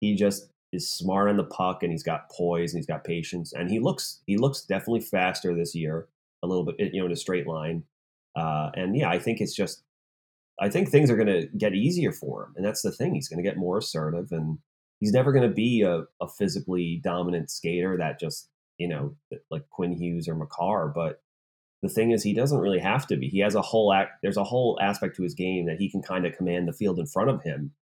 [0.00, 3.52] he just is smart on the puck and he's got poise and he's got patience
[3.54, 6.08] and he looks he looks definitely faster this year
[6.42, 7.84] a little bit you know in a straight line.
[8.36, 9.82] Uh, and yeah i think it's just
[10.60, 13.28] i think things are going to get easier for him and that's the thing he's
[13.28, 14.58] going to get more assertive and
[15.00, 19.16] he's never going to be a, a physically dominant skater that just you know
[19.50, 21.20] like quinn hughes or Makar but
[21.82, 23.28] the thing is he doesn't really have to be.
[23.28, 26.02] He has a whole act there's a whole aspect to his game that he can
[26.02, 27.72] kind of command the field in front of him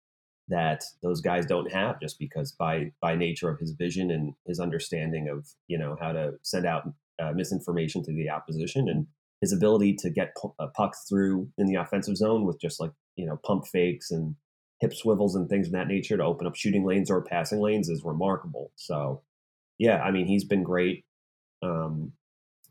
[0.49, 4.61] that those guys don't have just because by by nature of his vision and his
[4.61, 6.89] understanding of you know how to send out
[7.21, 9.07] uh, misinformation to the opposition and
[9.41, 12.93] his ability to get pu- uh, pucks through in the offensive zone with just like
[13.17, 14.35] you know pump fakes and
[14.81, 17.89] hip swivels and things of that nature to open up shooting lanes or passing lanes
[17.89, 19.23] is remarkable so
[19.79, 21.05] yeah i mean he's been great
[21.63, 22.13] um,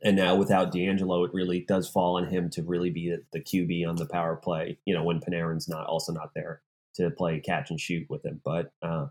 [0.03, 3.87] and now without DeAngelo, it really does fall on him to really be the QB
[3.87, 4.77] on the power play.
[4.85, 6.61] You know, when Panarin's not also not there
[6.95, 8.41] to play catch and shoot with him.
[8.43, 9.07] But uh,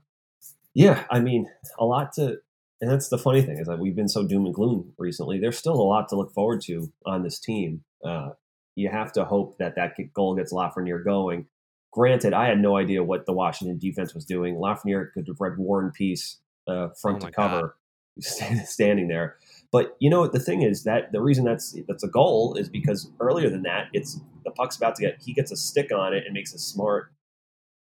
[0.75, 2.39] yeah, I mean, a lot to,
[2.85, 5.39] and that's the funny thing is that we've been so doom and gloom recently.
[5.39, 7.83] There's still a lot to look forward to on this team.
[8.05, 8.31] Uh,
[8.77, 11.47] you have to hope that that goal gets Lafreniere going.
[11.93, 14.57] Granted, I had no idea what the Washington defense was doing.
[14.57, 16.37] Lafreniere could have read War and Peace
[16.69, 17.77] uh, front Oh to cover,
[18.21, 19.37] standing there.
[19.73, 23.11] But you know the thing is that the reason that's that's a goal is because
[23.19, 26.25] earlier than that, it's the puck's about to get he gets a stick on it
[26.27, 27.15] and makes a smart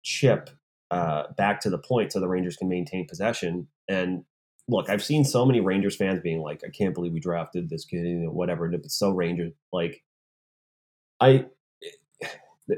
[0.03, 0.51] chip
[0.89, 3.67] uh, back to the point so the Rangers can maintain possession.
[3.89, 4.23] And
[4.67, 7.85] look, I've seen so many Rangers fans being like, "I can't believe we drafted this
[7.85, 8.71] kid," you know, whatever.
[8.73, 10.03] It's so Rangers, like
[11.19, 11.45] I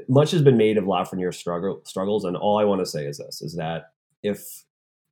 [0.08, 3.18] much has been made of Lafreniere's struggle struggles, and all I want to say is
[3.18, 4.64] this: is that if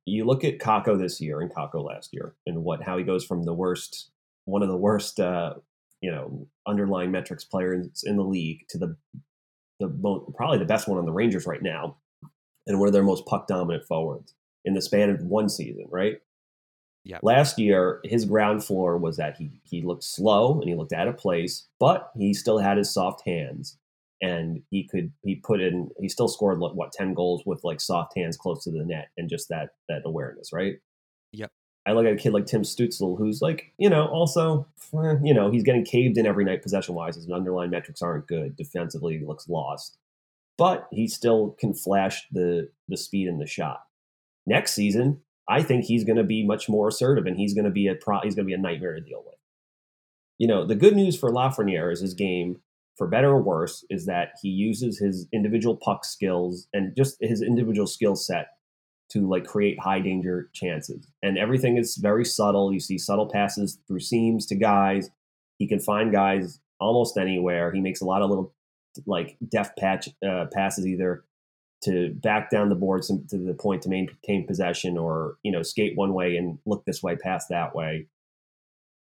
[0.05, 3.25] you look at Kakko this year and Kakko last year, and what how he goes
[3.25, 4.11] from the worst,
[4.45, 5.55] one of the worst, uh,
[6.01, 8.95] you know, underlying metrics players in the league to the
[9.79, 9.87] the
[10.35, 11.97] probably the best one on the Rangers right now,
[12.67, 14.33] and one of their most puck dominant forwards
[14.65, 16.17] in the span of one season, right?
[17.07, 17.21] Yep.
[17.23, 21.07] Last year, his ground floor was that he he looked slow and he looked out
[21.07, 23.77] of place, but he still had his soft hands,
[24.21, 27.79] and he could he put in he still scored like, what ten goals with like
[27.79, 30.75] soft hands close to the net and just that that awareness, right?
[31.31, 31.49] Yep.
[31.85, 35.33] I look at a kid like Tim Stützle, who's like, you know, also, eh, you
[35.33, 37.15] know, he's getting caved in every night possession wise.
[37.15, 38.57] His underlying metrics aren't good.
[38.57, 39.97] Defensively, he looks lost,
[40.57, 43.83] but he still can flash the the speed and the shot.
[44.45, 47.71] Next season, I think he's going to be much more assertive, and he's going to
[47.71, 49.35] be a pro, he's going to be a nightmare to deal with.
[50.37, 52.61] You know, the good news for Lafreniere is his game,
[52.97, 57.41] for better or worse, is that he uses his individual puck skills and just his
[57.41, 58.49] individual skill set
[59.09, 61.07] to like create high danger chances.
[61.23, 62.73] And everything is very subtle.
[62.73, 65.09] You see subtle passes through seams to guys.
[65.57, 67.71] He can find guys almost anywhere.
[67.71, 68.53] He makes a lot of little
[69.05, 71.23] like deft patch uh, passes either
[71.83, 75.95] to back down the boards to the point to maintain possession or you know skate
[75.95, 78.07] one way and look this way pass that way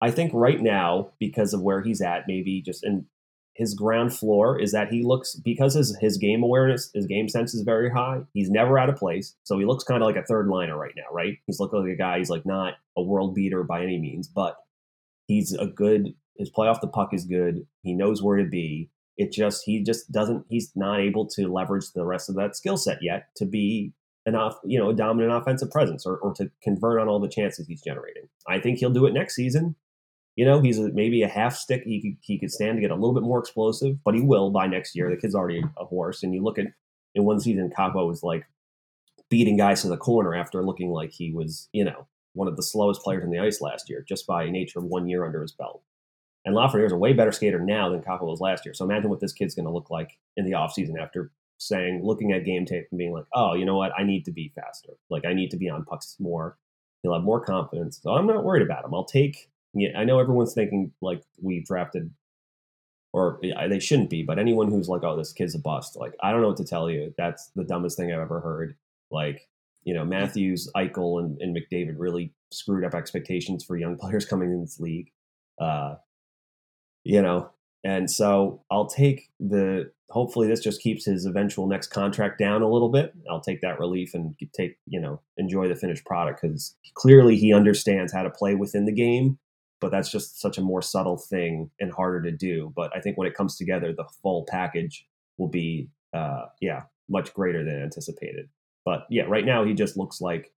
[0.02, 3.06] i think right now because of where he's at maybe just and
[3.54, 7.54] his ground floor is that he looks because his his game awareness, his game sense
[7.54, 8.22] is very high.
[8.32, 10.94] He's never out of place, so he looks kind of like a third liner right
[10.96, 11.38] now, right?
[11.46, 12.18] He's looking like a guy.
[12.18, 14.56] He's like not a world beater by any means, but
[15.26, 16.14] he's a good.
[16.36, 17.64] His play off the puck is good.
[17.82, 18.90] He knows where to be.
[19.16, 20.44] It just he just doesn't.
[20.48, 23.92] He's not able to leverage the rest of that skill set yet to be
[24.26, 27.28] an off, you know, a dominant offensive presence or, or to convert on all the
[27.28, 28.28] chances he's generating.
[28.48, 29.76] I think he'll do it next season.
[30.36, 31.82] You know, he's a, maybe a half stick.
[31.84, 34.50] He could, he could stand to get a little bit more explosive, but he will
[34.50, 35.10] by next year.
[35.10, 36.22] The kid's already a horse.
[36.22, 36.66] And you look at
[37.14, 38.46] in one season, Kakko was like
[39.30, 42.62] beating guys to the corner after looking like he was, you know, one of the
[42.62, 45.52] slowest players on the ice last year, just by nature of one year under his
[45.52, 45.82] belt.
[46.44, 48.74] And Lafreniere is a way better skater now than Kakko was last year.
[48.74, 52.32] So imagine what this kid's going to look like in the offseason after saying, looking
[52.32, 53.92] at game tape and being like, oh, you know what?
[53.98, 54.90] I need to be faster.
[55.08, 56.58] Like, I need to be on pucks more.
[57.02, 58.00] He'll have more confidence.
[58.02, 58.94] So I'm not worried about him.
[58.94, 62.10] I'll take yeah, I know everyone's thinking like we drafted,
[63.12, 66.30] or they shouldn't be, but anyone who's like, "Oh, this kid's a bust," like I
[66.30, 67.12] don't know what to tell you.
[67.18, 68.76] That's the dumbest thing I've ever heard.
[69.10, 69.48] Like,
[69.82, 74.52] you know, Matthews, Eichel, and, and McDavid really screwed up expectations for young players coming
[74.52, 75.10] in this league.
[75.60, 75.96] Uh,
[77.04, 77.50] you know,
[77.84, 79.92] and so I'll take the.
[80.10, 83.14] Hopefully, this just keeps his eventual next contract down a little bit.
[83.28, 87.52] I'll take that relief and take you know enjoy the finished product because clearly he
[87.52, 89.38] understands how to play within the game
[89.84, 92.72] but that's just such a more subtle thing and harder to do.
[92.74, 97.34] But I think when it comes together, the full package will be, uh, yeah, much
[97.34, 98.48] greater than anticipated.
[98.86, 100.54] But yeah, right now he just looks like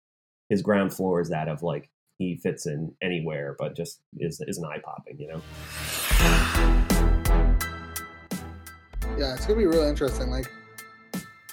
[0.50, 4.60] his ground floor is that of like he fits in anywhere, but just is is
[4.60, 5.42] an eye popping, you know.
[9.18, 10.30] Yeah, it's gonna be really interesting.
[10.30, 10.46] Like,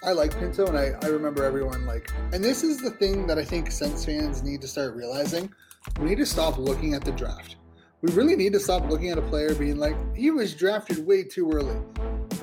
[0.03, 3.39] I like Pinto, and I I remember everyone like, and this is the thing that
[3.39, 5.53] I think Sens fans need to start realizing.
[6.01, 7.57] We need to stop looking at the draft
[8.05, 11.25] we really need to stop looking at a player being like, he was drafted way
[11.25, 11.81] too early.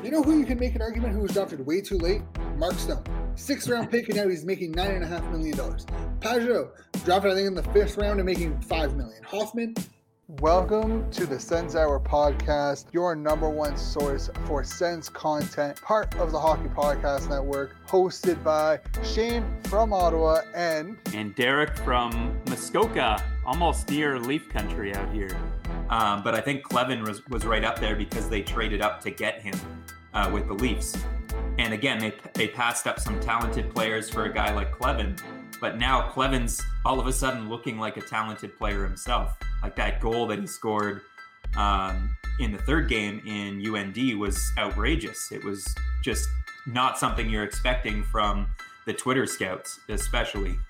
[0.03, 2.23] You know who you can make an argument who was drafted way too late?
[2.55, 3.03] Mark Stone.
[3.35, 5.85] Sixth round pick, and now he's making nine and a half million dollars.
[6.19, 6.71] Pageau,
[7.05, 9.21] drafted I think in the fifth round and making five million.
[9.21, 9.75] Hoffman,
[10.39, 16.31] Welcome to the Sens Hour podcast, your number one source for Sens content, part of
[16.31, 23.89] the Hockey Podcast Network, hosted by Shane from Ottawa and and Derek from Muskoka, almost
[23.89, 25.37] near Leaf Country out here.
[25.89, 29.11] Um, but I think Kleven was, was right up there because they traded up to
[29.11, 29.59] get him
[30.13, 30.97] uh, with the Leafs.
[31.59, 35.21] And again, they they passed up some talented players for a guy like Kleven,
[35.59, 39.37] but now Kleven's all of a sudden looking like a talented player himself.
[39.63, 41.01] Like that goal that he scored
[41.57, 45.31] um, in the third game in UND was outrageous.
[45.31, 45.65] It was
[46.03, 46.27] just
[46.65, 48.47] not something you're expecting from
[48.85, 50.57] the Twitter scouts, especially.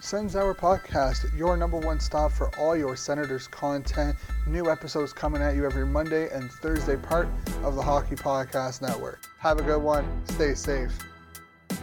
[0.00, 4.16] Sens Hour Podcast, your number one stop for all your Senators content.
[4.46, 7.28] New episodes coming at you every Monday and Thursday, part
[7.62, 9.20] of the Hockey Podcast Network.
[9.38, 10.06] Have a good one.
[10.24, 10.96] Stay safe.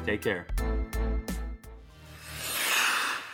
[0.04, 0.48] Take care.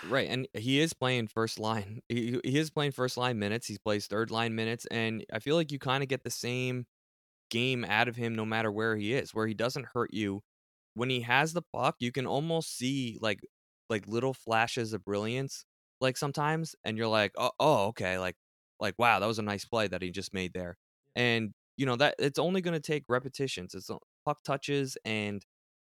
[0.06, 2.02] Right, and he is playing first line.
[2.10, 3.68] He, he is playing first line minutes.
[3.68, 6.86] He plays third line minutes, and I feel like you kind of get the same
[7.50, 10.42] game out of him no matter where he is, where he doesn't hurt you.
[10.96, 13.42] When he has the puck, you can almost see like
[13.90, 15.66] like little flashes of brilliance,
[16.02, 18.36] like sometimes, and you're like, oh, oh okay, like
[18.80, 20.78] like wow, that was a nice play that he just made there,
[21.16, 23.76] and you know that it's only going to take repetitions.
[23.76, 25.46] It's uh, puck touches, and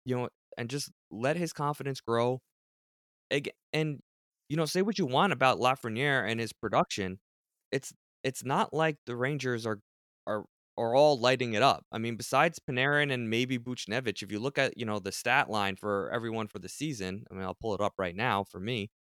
[0.04, 2.40] you know, and just let his confidence grow
[3.72, 4.00] and
[4.48, 7.18] you know, say what you want about Lafreniere and his production,
[7.72, 9.80] it's it's not like the Rangers are
[10.26, 10.44] are
[10.78, 11.84] are all lighting it up.
[11.90, 15.50] I mean, besides Panarin and maybe Buchnevich, if you look at you know the stat
[15.50, 18.60] line for everyone for the season, I mean, I'll pull it up right now for
[18.60, 18.90] me.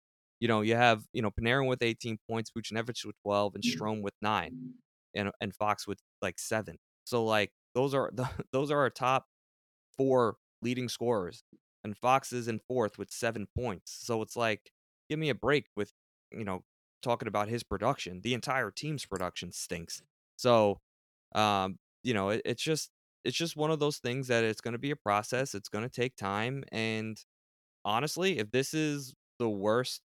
[0.40, 3.76] You know, you have you know Panarin with 18 points, Buchnevich with 12, and mm.
[3.76, 4.74] Strome with nine,
[5.14, 6.76] and and Fox with like seven.
[7.04, 9.26] So like those are the, those are our top
[9.96, 11.44] four leading scorers
[11.86, 13.96] and Fox is in fourth with seven points.
[14.02, 14.72] So it's like,
[15.08, 15.92] give me a break with,
[16.30, 16.64] you know,
[17.02, 18.20] talking about his production.
[18.22, 20.02] The entire team's production stinks.
[20.36, 20.80] So,
[21.34, 22.90] um, you know, it, it's just
[23.24, 25.54] it's just one of those things that it's going to be a process.
[25.54, 27.16] It's going to take time, and
[27.84, 30.02] honestly, if this is the worst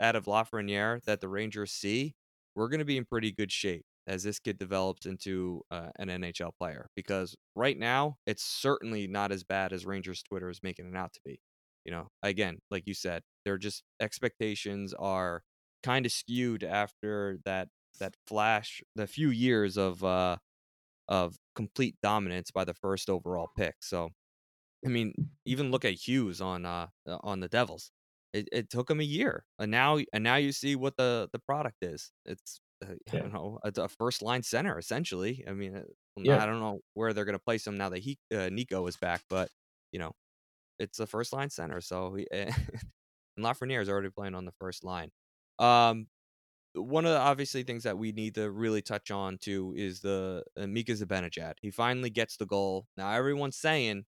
[0.00, 2.14] out of Lafreniere that the Rangers see,
[2.54, 6.08] we're going to be in pretty good shape as this kid develops into uh, an
[6.08, 6.88] NHL player.
[6.96, 11.12] Because right now, it's certainly not as bad as Rangers Twitter is making it out
[11.14, 11.40] to be.
[11.84, 15.42] you know, again, like you said, they're just expectations are
[15.82, 17.68] kind of skewed after that
[18.00, 20.36] that flash, the few years of uh
[21.08, 23.76] of complete dominance by the first overall pick.
[23.82, 24.10] So,
[24.84, 25.14] I mean,
[25.46, 27.90] even look at Hughes on uh on the Devils.
[28.32, 31.40] It, it took him a year, and now and now you see what the the
[31.40, 32.12] product is.
[32.24, 33.22] It's uh, I Yeah.
[33.22, 35.44] don't know, it's a first line center essentially.
[35.48, 35.84] I mean, uh,
[36.22, 36.42] Yeah.
[36.42, 38.96] I don't know where they're going to place him now that he uh, Nico is
[38.96, 39.50] back, but
[39.92, 40.12] you know,
[40.78, 41.80] it's a first line center.
[41.80, 42.54] So he, and
[43.38, 45.10] Lafreniere is already playing on the first line.
[45.58, 46.08] Um,
[46.74, 50.44] one of the obviously things that we need to really touch on too is the
[50.56, 51.54] uh, Mika Zibanejad.
[51.62, 52.86] He finally gets the goal.
[52.96, 54.04] Now everyone's saying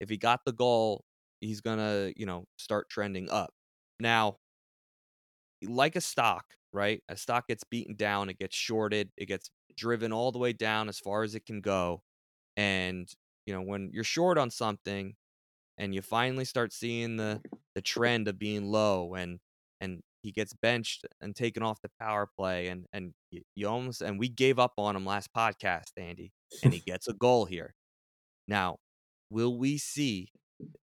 [0.00, 1.04] if he got the goal,
[1.40, 3.52] he's gonna you know start trending up.
[4.00, 4.38] Now,
[5.62, 7.02] like a stock, right?
[7.08, 10.88] A stock gets beaten down, it gets shorted, it gets driven all the way down
[10.88, 12.02] as far as it can go.
[12.56, 13.08] And
[13.46, 15.14] you know when you're short on something,
[15.78, 17.40] and you finally start seeing the
[17.74, 19.38] the trend of being low and
[19.80, 24.18] and he gets benched and taken off the power play and and you almost and
[24.18, 27.74] we gave up on him last podcast Andy and he gets a goal here
[28.46, 28.76] now
[29.30, 30.28] will we see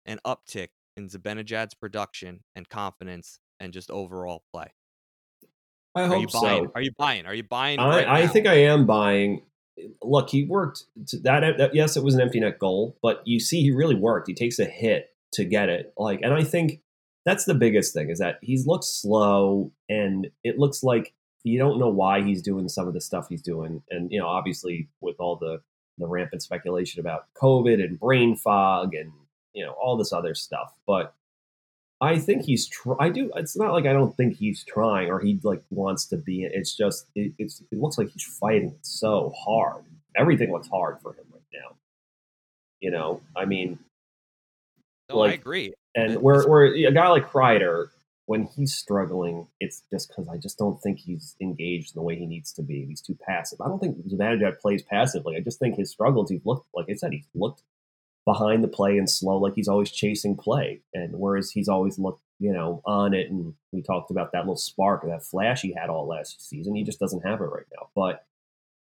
[0.06, 4.68] an uptick in Zibanejad's production and confidence and just overall play
[5.96, 6.72] I are you hope buying so.
[6.76, 9.44] are you buying are you buying I, right I think I am buying.
[10.02, 11.76] Look, he worked to that, that.
[11.76, 14.28] Yes, it was an empty net goal, but you see, he really worked.
[14.28, 15.94] He takes a hit to get it.
[15.98, 16.82] Like, and I think
[17.26, 21.14] that's the biggest thing is that he's looked slow, and it looks like
[21.44, 23.82] you don't know why he's doing some of the stuff he's doing.
[23.90, 25.62] And you know, obviously, with all the
[25.98, 29.12] the rampant speculation about COVID and brain fog and
[29.54, 31.16] you know all this other stuff, but
[32.04, 32.68] I think he's.
[32.68, 33.32] Tr- I do.
[33.36, 36.44] It's not like I don't think he's trying or he like wants to be.
[36.44, 37.62] It's just it, it's.
[37.72, 39.86] It looks like he's fighting so hard.
[40.18, 41.76] Everything looks hard for him right now.
[42.82, 43.80] You know, I mean,
[45.10, 47.88] no, I agree and where where a guy like Kreider,
[48.26, 52.16] when he's struggling, it's just because I just don't think he's engaged in the way
[52.18, 52.86] he needs to be.
[52.86, 53.62] He's too passive.
[53.62, 55.36] I don't think Zibanejad plays passively.
[55.36, 56.30] I just think his struggles.
[56.30, 57.14] He's looked like I said.
[57.14, 57.62] He's looked
[58.26, 60.82] behind the play and slow, like he's always chasing play.
[60.94, 63.30] And whereas he's always looked, you know, on it.
[63.30, 66.76] And we talked about that little spark or that flash he had all last season.
[66.76, 67.90] He just doesn't have it right now.
[67.96, 68.26] But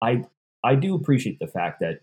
[0.02, 0.24] I
[0.64, 2.00] I do appreciate the fact that,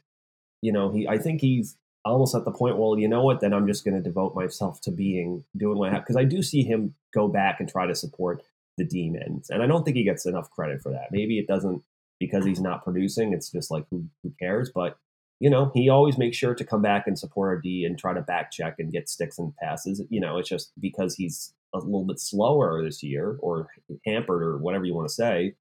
[0.62, 3.54] you know, he I think he's almost at the point, well, you know what, then
[3.54, 6.64] I'm just gonna devote myself to being doing what I have because I do see
[6.64, 8.42] him go back and try to support
[8.78, 9.50] the demons.
[9.50, 11.12] And I don't think he gets enough credit for that.
[11.12, 11.84] Maybe it doesn't
[12.20, 14.72] because he's not producing, it's just like who who cares?
[14.74, 14.98] But
[15.40, 18.14] you know, he always makes sure to come back and support our D and try
[18.14, 20.02] to back check and get sticks and passes.
[20.10, 23.70] You know, it's just because he's a little bit slower this year or
[24.06, 25.56] hampered or whatever you want to say.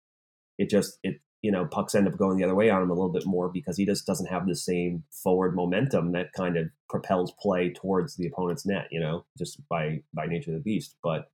[0.59, 2.95] It just it you know pucks end up going the other way on him a
[2.95, 6.67] little bit more because he just doesn't have the same forward momentum that kind of
[6.89, 8.89] propels play towards the opponent's net.
[8.91, 10.97] You know, just by by nature of the beast.
[11.05, 11.31] But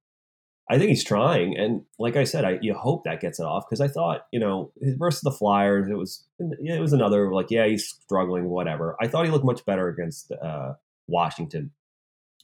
[0.71, 3.65] I think he's trying, and like I said, I you hope that gets it off
[3.69, 7.51] because I thought you know his versus the Flyers, it was it was another like
[7.51, 8.97] yeah he's struggling whatever.
[9.01, 10.75] I thought he looked much better against uh,
[11.07, 11.71] Washington.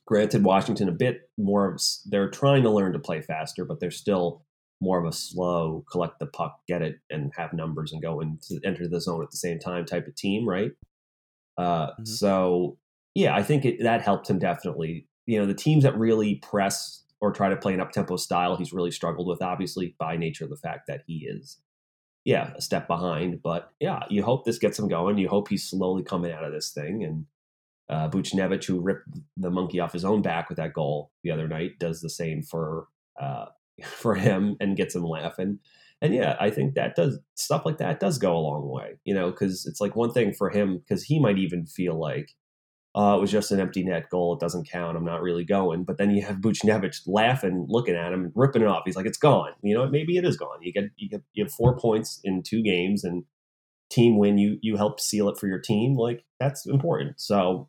[0.06, 1.72] Granted, Washington a bit more.
[1.72, 4.44] of They're trying to learn to play faster, but they're still
[4.82, 8.60] more of a slow collect the puck, get it, and have numbers and go into
[8.64, 10.72] enter the zone at the same time type of team, right?
[11.56, 12.08] Uh, Mhm.
[12.08, 12.78] So
[13.14, 15.06] yeah, I think it, that helped him definitely.
[15.26, 18.56] You know, the teams that really press or try to play an up tempo style,
[18.56, 21.58] he's really struggled with, obviously by nature of the fact that he is,
[22.24, 23.42] yeah, a step behind.
[23.42, 25.18] But yeah, you hope this gets him going.
[25.18, 27.04] You hope he's slowly coming out of this thing.
[27.04, 27.26] And
[27.88, 31.48] uh, Buchnevich, who ripped the monkey off his own back with that goal the other
[31.48, 32.88] night, does the same for
[33.20, 33.46] uh,
[33.84, 35.58] for him and gets him laughing.
[36.02, 39.12] And yeah, I think that does stuff like that does go a long way, you
[39.14, 42.30] know, because it's like one thing for him because he might even feel like,
[42.94, 44.34] uh, it was just an empty net goal.
[44.34, 44.96] It doesn't count.
[44.96, 45.84] I'm not really going.
[45.84, 48.82] But then you have Buchnevich laughing, looking at him, ripping it off.
[48.84, 50.58] He's like, "It's gone." You know, maybe it is gone.
[50.60, 53.24] You get you get you have four points in two games, and
[53.90, 54.38] team win.
[54.38, 55.94] You you help seal it for your team.
[55.94, 57.20] Like that's important.
[57.20, 57.68] So,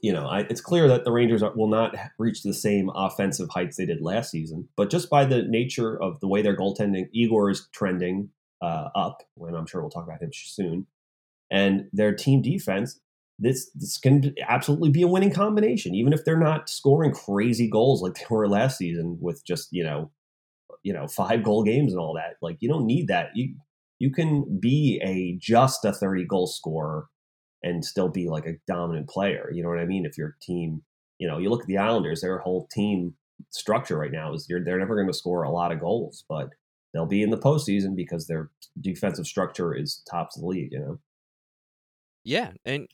[0.00, 3.50] you know, I, it's clear that the Rangers are, will not reach the same offensive
[3.50, 4.68] heights they did last season.
[4.78, 8.30] But just by the nature of the way their goaltending, Igor is trending
[8.62, 9.18] uh, up.
[9.34, 10.86] When I'm sure we'll talk about him soon,
[11.50, 12.98] and their team defense
[13.40, 18.02] this this can absolutely be a winning combination, even if they're not scoring crazy goals
[18.02, 20.10] like they were last season with just you know,
[20.82, 22.36] you know, five goal games and all that.
[22.42, 23.30] Like you don't need that.
[23.34, 23.54] You
[23.98, 27.06] you can be a just a thirty goal scorer
[27.62, 29.50] and still be like a dominant player.
[29.52, 30.04] You know what I mean?
[30.04, 30.82] If your team,
[31.18, 33.14] you know, you look at the Islanders, their whole team
[33.50, 36.50] structure right now is they're never going to score a lot of goals, but
[36.92, 40.72] they'll be in the postseason because their defensive structure is tops of the league.
[40.72, 40.98] You know.
[42.22, 42.86] Yeah, and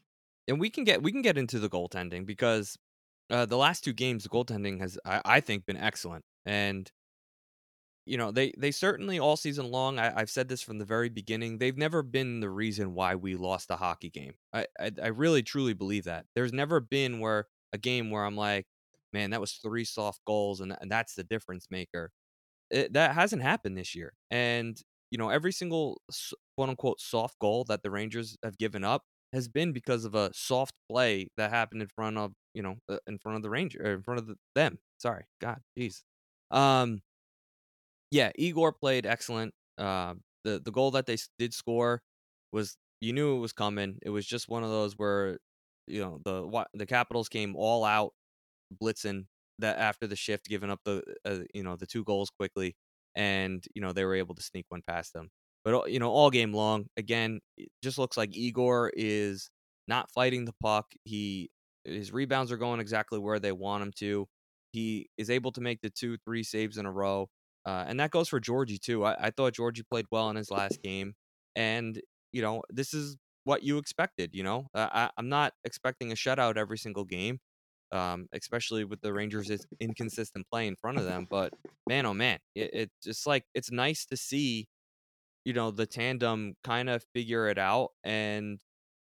[0.49, 2.77] and we can get we can get into the goaltending because
[3.31, 6.91] Uh, the last two games, the goaltending has, I, I think, been excellent, and
[8.05, 9.99] you know they they certainly all season long.
[9.99, 11.59] I, I've said this from the very beginning.
[11.59, 14.35] They've never been the reason why we lost a hockey game.
[14.53, 16.27] I, I I really truly believe that.
[16.35, 18.67] There's never been where a game where I'm like,
[19.13, 22.13] man, that was three soft goals, and, and that's the difference maker.
[22.71, 24.81] It, that hasn't happened this year, and
[25.11, 26.03] you know every single
[26.57, 30.31] quote unquote soft goal that the Rangers have given up has been because of a
[30.33, 33.83] soft play that happened in front of you know uh, in front of the Ranger
[33.95, 34.79] in front of the, them.
[34.99, 36.03] Sorry, God, jeez.
[36.51, 37.03] Um,
[38.11, 39.53] yeah, Igor played excellent.
[39.79, 40.15] Uh,
[40.45, 42.03] the the goal that they did score
[42.53, 43.99] was you knew it was coming.
[44.03, 45.39] It was just one of those where
[45.87, 48.13] you know the the Capitals came all out
[48.83, 49.27] blitzing
[49.59, 52.77] that after the shift, giving up the uh, you know the two goals quickly,
[53.15, 55.31] and you know they were able to sneak one past them.
[55.67, 59.51] But you know all game long, again, it just looks like Igor is
[59.89, 60.87] not fighting the puck.
[61.05, 61.51] He
[61.85, 64.29] his rebounds are going exactly where they want him to.
[64.71, 67.29] He is able to make the two, three saves in a row.
[67.65, 69.05] Uh, and that goes for Georgie too.
[69.05, 71.15] I, I thought Georgie played well in his last game,
[71.57, 72.01] and
[72.33, 74.31] you know this is what you expected.
[74.35, 77.41] You know, uh, I, I'm not expecting a shutout every single game,
[77.91, 81.27] um, especially with the Rangers' inconsistent play in front of them.
[81.29, 81.55] But
[81.89, 84.69] man, oh man, it, it's just like it's nice to see,
[85.47, 88.59] you know, the tandem kind of figure it out and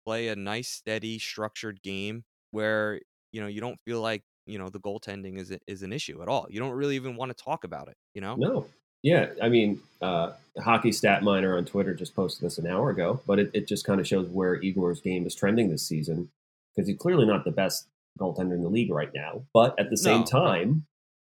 [0.05, 3.01] play a nice, steady, structured game where
[3.31, 6.27] you know you don't feel like you know the goaltending is is an issue at
[6.27, 6.45] all.
[6.51, 7.97] You don't really even want to talk about it.
[8.13, 8.35] You know?
[8.35, 8.67] No.
[9.01, 13.21] Yeah, I mean, uh, Hockey Stat Miner on Twitter just posted this an hour ago,
[13.25, 16.29] but it, it just kind of shows where Igor's game is trending this season
[16.75, 17.87] because he's clearly not the best
[18.19, 19.45] goaltender in the league right now.
[19.53, 20.25] But at the same No.
[20.25, 20.85] time,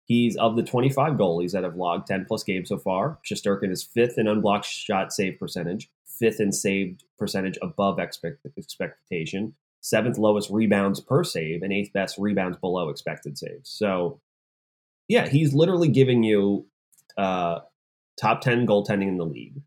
[0.05, 3.19] he's of the 25 goalies that have logged 10 plus games so far.
[3.25, 9.55] Shesterkin is fifth in unblocked shot save percentage, fifth in saved percentage above expect- expectation,
[9.81, 13.69] seventh lowest rebounds per save, and eighth best rebounds below expected saves.
[13.69, 14.21] So,
[15.07, 16.67] yeah, he's literally giving you
[17.17, 17.59] uh,
[18.19, 19.61] top 10 goaltending in the league,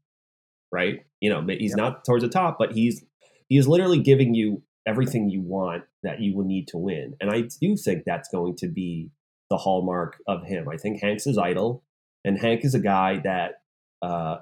[0.72, 1.04] right?
[1.20, 3.04] You know, he's not towards the top, but he's
[3.48, 7.14] he is literally giving you everything you want that you will need to win.
[7.20, 9.10] And I do think that's going to be
[9.50, 10.68] the hallmark of him.
[10.68, 11.82] I think Hanks is idol,
[12.24, 13.62] and Hank is a guy that,
[14.02, 14.38] uh,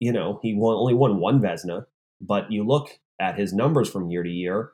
[0.00, 1.86] you know, he won, only won one Vezina,
[2.20, 4.72] but you look at his numbers from year to year,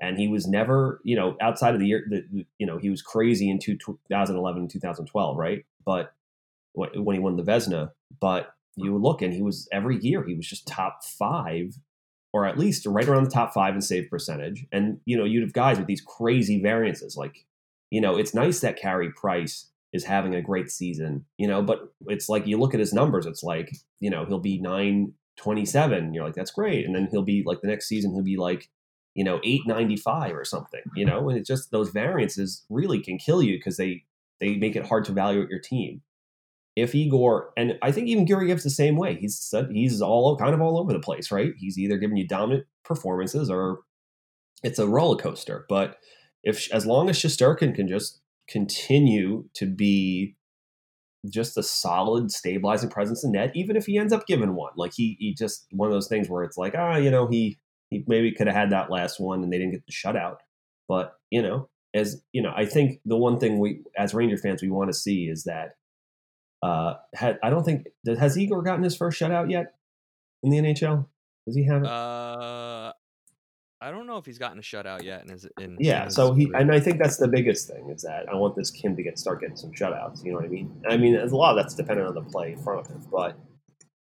[0.00, 3.00] and he was never, you know, outside of the year, the, you know, he was
[3.00, 5.64] crazy in two, 2011 and 2012, right?
[5.84, 6.12] But
[6.74, 10.48] when he won the Vezina, but you look and he was every year he was
[10.48, 11.78] just top five
[12.32, 14.66] or at least right around the top five in save percentage.
[14.72, 17.16] And you know, you'd have guys with these crazy variances.
[17.16, 17.44] Like,
[17.94, 21.92] you know, it's nice that Carey Price is having a great season, you know, but
[22.08, 25.64] it's like you look at his numbers, it's like, you know, he'll be nine twenty
[25.64, 26.12] seven.
[26.12, 26.84] You're like, that's great.
[26.84, 28.68] And then he'll be like the next season he'll be like,
[29.14, 33.00] you know, eight ninety five or something, you know, and it's just those variances really
[33.00, 34.02] can kill you because they
[34.40, 36.02] they make it hard to evaluate your team
[36.74, 39.14] if Igor and I think even Gary Gibbs the same way.
[39.14, 41.52] He's he's all kind of all over the place, right?
[41.56, 43.82] He's either giving you dominant performances or
[44.64, 45.64] it's a roller coaster.
[45.68, 45.98] But
[46.44, 50.36] if as long as Shesterkin can just continue to be
[51.28, 54.92] just a solid stabilizing presence in net, even if he ends up giving one, like
[54.94, 57.58] he he just one of those things where it's like ah, you know, he
[57.90, 60.36] he maybe could have had that last one and they didn't get the shutout,
[60.88, 61.68] but you know.
[61.96, 64.98] As you know, I think the one thing we, as Ranger fans, we want to
[64.98, 65.76] see is that
[66.60, 67.86] uh, had, I don't think
[68.18, 69.74] has Igor gotten his first shutout yet
[70.42, 71.06] in the NHL.
[71.46, 71.88] Does he have it?
[71.88, 72.93] Uh,
[73.84, 75.24] I don't know if he's gotten a shutout yet.
[75.24, 76.60] In his, in, yeah, in his so he career.
[76.60, 79.18] and I think that's the biggest thing is that I want this Kim to get
[79.18, 80.24] start getting some shutouts.
[80.24, 80.82] You know what I mean?
[80.88, 83.02] I mean, there's a lot of that's dependent on the play in front of him,
[83.12, 83.36] but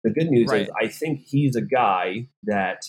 [0.04, 0.62] the good news Right.
[0.62, 2.82] is I think he's a guy that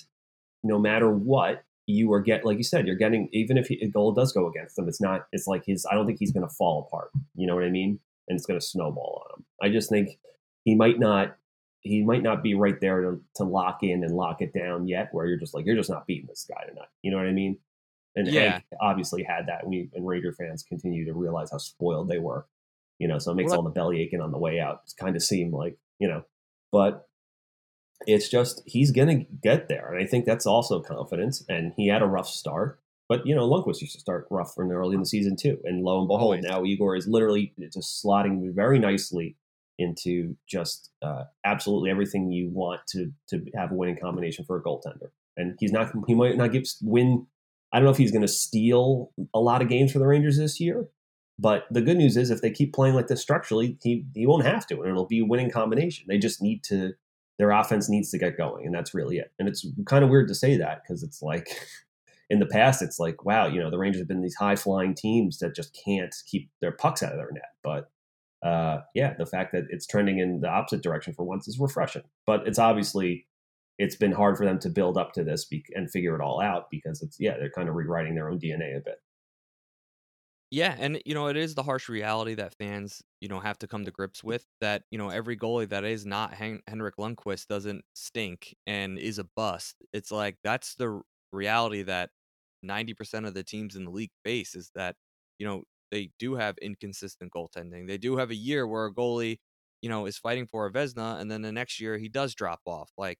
[0.63, 3.87] no matter what you are get like you said you're getting even if he, a
[3.87, 6.47] goal does go against him it's not it's like his i don't think he's going
[6.47, 9.45] to fall apart you know what i mean and it's going to snowball on him
[9.61, 10.17] i just think
[10.63, 11.35] he might not
[11.83, 15.09] he might not be right there to, to lock in and lock it down yet
[15.11, 17.31] where you're just like you're just not beating this guy tonight you know what i
[17.31, 17.57] mean
[18.15, 18.51] and Yeah.
[18.53, 22.19] Hank obviously had that and, we, and Ranger fans continue to realize how spoiled they
[22.19, 22.45] were
[22.99, 24.93] you know so it makes Well, all the belly aching on the way out it's
[24.93, 26.23] kind of seem like you know
[26.71, 27.07] but
[28.07, 31.43] it's just he's gonna get there, and I think that's also confidence.
[31.47, 34.71] And he had a rough start, but you know Lundqvist used to start rough and
[34.71, 35.59] early in the season too.
[35.63, 36.43] And lo and behold, Always.
[36.43, 39.37] now Igor is literally just slotting very nicely
[39.83, 44.63] into just uh, absolutely everything you want to to have a winning combination for a
[44.63, 45.09] goaltender.
[45.37, 47.27] And he's not he might not give win.
[47.71, 50.37] I don't know if he's going to steal a lot of games for the Rangers
[50.37, 50.87] this year,
[51.39, 54.45] but the good news is if they keep playing like this structurally, he he won't
[54.45, 56.05] have to, and it'll be a winning combination.
[56.07, 56.93] They just need to
[57.39, 59.31] their offense needs to get going, and that's really it.
[59.39, 61.49] And it's kind of weird to say that because it's like
[62.29, 64.93] in the past, it's like, wow, you know, the Rangers have been these high flying
[64.93, 67.51] teams that just can't keep their pucks out of their net.
[67.63, 67.89] But
[68.43, 72.03] uh, yeah, the fact that it's trending in the opposite direction for once is refreshing.
[72.25, 73.27] But it's obviously
[73.79, 76.41] it's been hard for them to build up to this be- and figure it all
[76.41, 78.97] out because it's yeah they're kind of rewriting their own DNA a bit.
[80.51, 83.67] Yeah, and you know it is the harsh reality that fans you know have to
[83.67, 87.47] come to grips with that you know every goalie that is not Hen- Henrik Lundqvist
[87.47, 89.77] doesn't stink and is a bust.
[89.93, 92.11] It's like that's the reality that
[92.63, 94.95] 90% of the teams in the league face is that
[95.39, 95.63] you know
[95.93, 97.87] they do have inconsistent goaltending.
[97.87, 99.39] They do have a year where a goalie
[99.81, 102.61] you know is fighting for a Vezina, and then the next year he does drop
[102.65, 102.91] off.
[102.97, 103.19] Like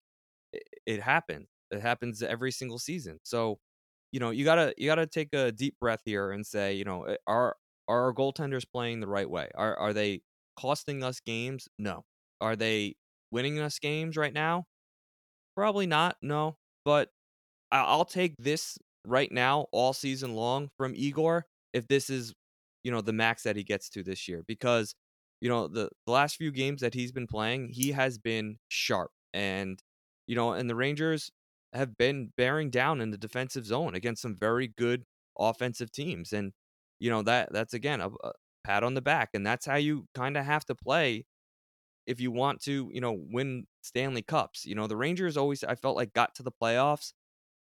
[0.54, 1.48] it, it happens.
[1.72, 3.20] It happens every single season.
[3.24, 3.60] So
[4.12, 7.04] you know, you gotta you gotta take a deep breath here and say, you know,
[7.06, 7.58] eh, are
[7.88, 9.50] are our goaltenders playing the right way?
[9.56, 10.22] Are are they
[10.60, 11.68] costing us games?
[11.80, 12.06] No.
[12.42, 12.96] Are they
[13.32, 14.66] winning us games right now?
[15.56, 16.18] Probably not.
[16.22, 16.58] No.
[16.86, 17.10] But
[17.72, 22.34] I'll take this right now all season long from Igor if this is,
[22.84, 24.96] you know, the max that he gets to this year because
[25.42, 29.12] you know the, the last few games that he's been playing, he has been sharp
[29.34, 29.82] and
[30.28, 31.32] you know, and the Rangers
[31.74, 35.04] have been bearing down in the defensive zone against some very good
[35.38, 36.32] offensive teams.
[36.34, 36.54] And,
[37.00, 38.32] you know, that that's again a, a
[38.64, 39.30] pat on the back.
[39.34, 41.26] And that's how you kind of have to play
[42.06, 44.66] if you want to, you know, win Stanley Cups.
[44.66, 47.14] You know, the Rangers always I felt like got to the playoffs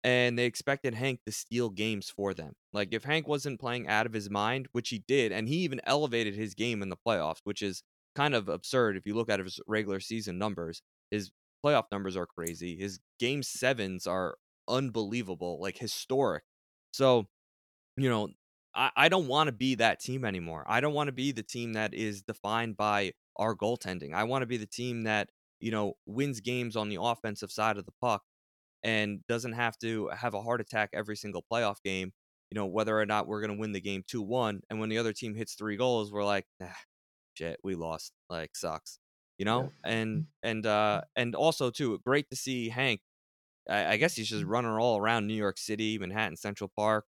[0.03, 2.55] and they expected Hank to steal games for them.
[2.73, 5.81] Like if Hank wasn't playing out of his mind, which he did, and he even
[5.85, 7.83] elevated his game in the playoffs, which is
[8.15, 10.83] kind of absurd if you look at his regular season numbers.
[11.11, 11.31] His
[11.65, 12.77] playoff numbers are crazy.
[12.79, 14.37] His game sevens are
[14.69, 16.45] unbelievable, like historic.
[16.93, 17.29] So,
[17.97, 18.29] you know,
[18.75, 20.65] I, I don't want to be that team anymore.
[20.67, 24.15] I don't want to be the team that is defined by our goaltending.
[24.15, 25.29] I want to be the team that,
[25.61, 28.23] you know, wins games on the offensive side of the puck
[28.83, 32.13] and doesn't have to have a heart attack every single playoff game,
[32.51, 34.63] you know, whether or not we're going to win the game 2 1.
[34.71, 36.77] And when the other team hits three goals, we're like, ah,
[37.35, 38.13] shit, we lost.
[38.29, 38.99] Like, sucks
[39.41, 39.93] you know yeah.
[39.93, 43.01] and and uh and also too great to see hank
[43.69, 47.07] I, I, guess he's just running all around new york city manhattan central park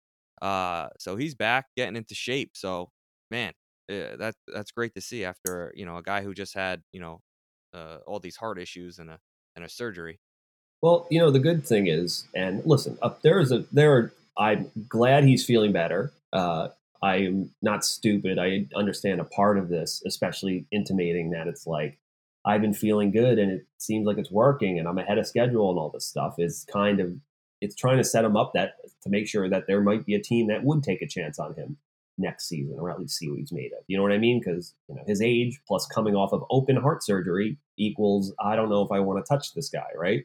[0.42, 2.90] uh so he's back getting into shape so
[3.30, 3.52] man
[3.88, 7.00] uh, that that's great to see after you know a guy who just had you
[7.00, 7.20] know
[7.72, 9.20] uh, all these heart issues and a
[9.54, 10.18] and a surgery
[10.82, 14.12] well you know the good thing is and listen up there is a there are,
[14.38, 16.68] i'm glad he's feeling better uh
[17.02, 21.98] i'm not stupid i understand a part of this especially intimating that it's like
[22.46, 25.68] I've been feeling good and it seems like it's working and I'm ahead of schedule
[25.70, 27.12] and all this stuff is kind of
[27.60, 30.22] it's trying to set him up that to make sure that there might be a
[30.22, 31.76] team that would take a chance on him
[32.18, 33.84] next season or at least see what he's made of.
[33.88, 34.38] You know what I mean?
[34.38, 38.70] Because you know his age plus coming off of open heart surgery equals I don't
[38.70, 40.24] know if I want to touch this guy, right?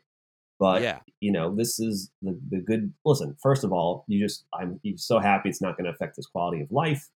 [0.62, 0.99] But yeah.
[1.22, 2.93] you know, this is the the good.
[3.03, 6.28] Listen, first of all, you just I'm so happy it's not going to affect his
[6.28, 7.09] quality of life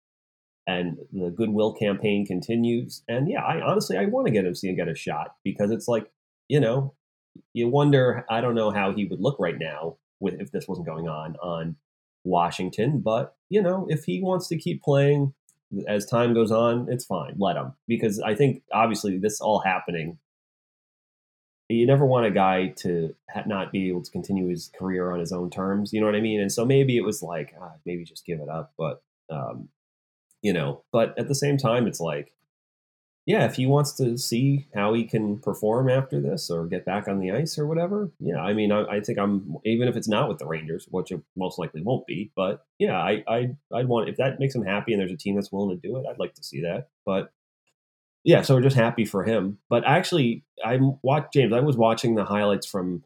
[0.68, 3.04] and the goodwill campaign continues.
[3.08, 5.70] And yeah, I honestly I want to get him see and get a shot because
[5.70, 6.12] it's like
[6.48, 6.96] you know
[7.54, 10.88] you wonder I don't know how he would look right now with if this wasn't
[10.88, 11.76] going on on
[12.24, 15.34] Washington, but you know if he wants to keep playing
[15.88, 17.36] as time goes on, it's fine.
[17.38, 20.18] Let him because I think obviously this all happening.
[21.70, 23.16] You never want a guy to
[23.48, 25.94] not be able to continue his career on his own terms.
[25.94, 26.40] You know what I mean?
[26.40, 28.74] And so maybe it was like, ah, maybe just give it up.
[28.78, 29.02] But
[29.32, 29.70] um,
[30.42, 32.32] you know, but at the same time, it's like,
[33.26, 37.08] yeah, if he wants to see how he can perform after this or get back
[37.08, 40.08] on the ice or whatever, yeah, I mean, I, I think I'm even if it's
[40.08, 43.88] not with the Rangers, which it most likely won't be, but yeah, I I I'd
[43.88, 46.06] want if that makes him happy and there's a team that's willing to do it,
[46.08, 46.90] I'd like to see that.
[47.04, 47.32] But
[48.26, 49.60] yeah, so we're just happy for him.
[49.70, 51.54] But actually, I'm watched James.
[51.54, 53.04] I was watching the highlights from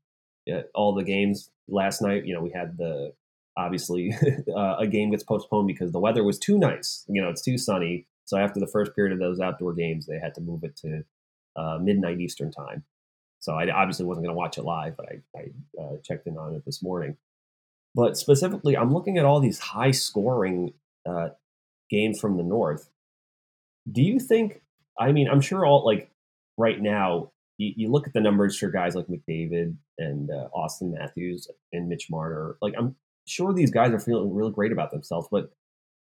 [0.52, 2.26] uh, all the games last night.
[2.26, 3.14] You know, we had the
[3.58, 4.16] obviously
[4.56, 7.04] uh, a game gets postponed because the weather was too nice.
[7.10, 8.08] You know, it's too sunny.
[8.24, 11.04] So after the first period of those outdoor games, they had to move it to
[11.58, 12.86] uh, midnight Eastern time.
[13.40, 16.38] So I obviously wasn't going to watch it live, but I, I uh, checked in
[16.38, 17.18] on it this morning.
[17.94, 20.74] But specifically, I'm looking at all these high scoring
[21.06, 21.30] uh,
[21.90, 22.90] games from the North.
[23.92, 24.62] Do you think?
[25.00, 26.12] I mean, I'm sure all like
[26.58, 30.94] right now, you, you look at the numbers for guys like McDavid and uh, Auston
[30.94, 32.58] Matthews and Mitch Marner.
[32.62, 32.96] Like, I'm
[33.26, 35.52] sure these guys are feeling really great about themselves, but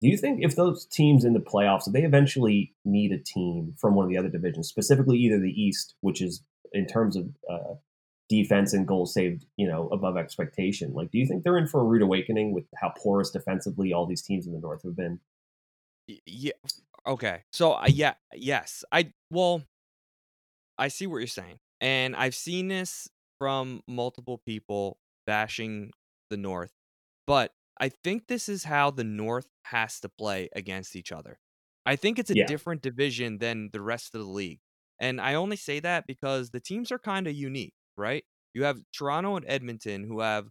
[0.03, 3.73] do you think if those teams in the playoffs, if they eventually meet a team
[3.79, 7.29] from one of the other divisions, specifically either the East, which is in terms of
[7.49, 7.75] uh,
[8.27, 11.79] defense and goals saved, you know, above expectation, like do you think they're in for
[11.79, 15.21] a rude awakening with how porous defensively all these teams in the North have been?
[16.25, 16.51] Yeah.
[17.05, 17.43] Okay.
[17.51, 18.83] So uh, yeah, yes.
[18.91, 19.63] I well,
[20.77, 25.91] I see what you're saying, and I've seen this from multiple people bashing
[26.29, 26.71] the North
[27.27, 31.39] but I think this is how the North has to play against each other.
[31.87, 32.47] I think it's a Yeah.
[32.47, 34.61] different division than the rest of the league.
[35.01, 38.25] And I only say that because the teams are kind of unique, right?
[38.53, 40.49] You have Toronto and Edmonton who have,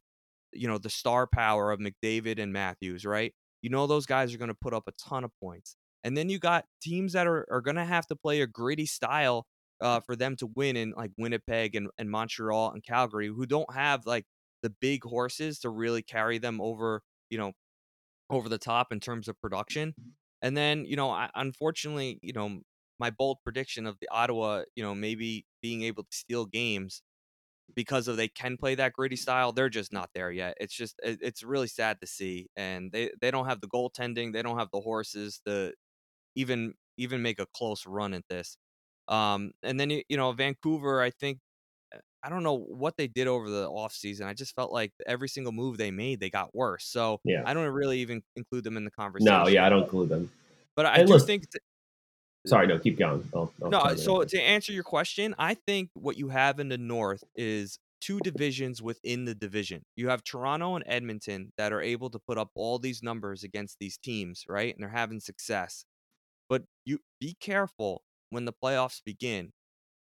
[0.53, 3.35] you know, the star power of McDavid and Matthews, right?
[3.63, 5.77] You know those guys are going to put up a ton of points.
[6.05, 8.87] And then you got teams that are, are going to have to play a gritty
[8.87, 9.47] style
[9.81, 13.73] uh, for them to win in like Winnipeg and, and Montreal and Calgary, who don't
[13.75, 14.25] have like
[14.63, 17.53] the big horses to really carry them over, you know,
[18.31, 19.95] over the top in terms of production.
[20.41, 22.61] And then, you know, I, unfortunately, you know,
[22.99, 27.03] my bold prediction of the Ottawa, you know, maybe being able to steal games
[27.75, 30.57] because of they can play that gritty style, they're just not there yet.
[30.61, 34.33] It's just it, it's really sad to see, and they they don't have the goaltending,
[34.33, 35.73] they don't have the horses to
[36.35, 38.57] even even make a close run at this.
[39.09, 41.39] Um, and then you you know Vancouver, I think
[41.95, 44.27] uh, I don't know what they did over the offseason.
[44.27, 46.85] I just felt like every single move they made, they got worse.
[46.87, 47.43] So Yeah.
[47.45, 49.33] I don't really even include them in the conversation.
[49.33, 50.31] No, yeah, I don't include them.
[50.77, 51.63] But I And do listen- think th-
[52.45, 53.29] Sorry, no, keep going.
[53.35, 56.77] I'll, I'll no, so to answer your question, I think what you have in the
[56.79, 59.85] North is two divisions within the division.
[59.95, 63.77] You have Toronto and Edmonton that are able to put up all these numbers against
[63.79, 64.75] these teams, right?
[64.75, 65.85] And they're having success.
[66.53, 69.53] But you be careful when the playoffs begin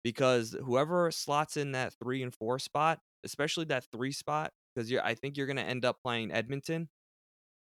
[0.03, 5.15] because whoever slots in that 3 and 4 spot, especially that 3 spot because I
[5.15, 6.89] think you're going to end up playing Edmonton.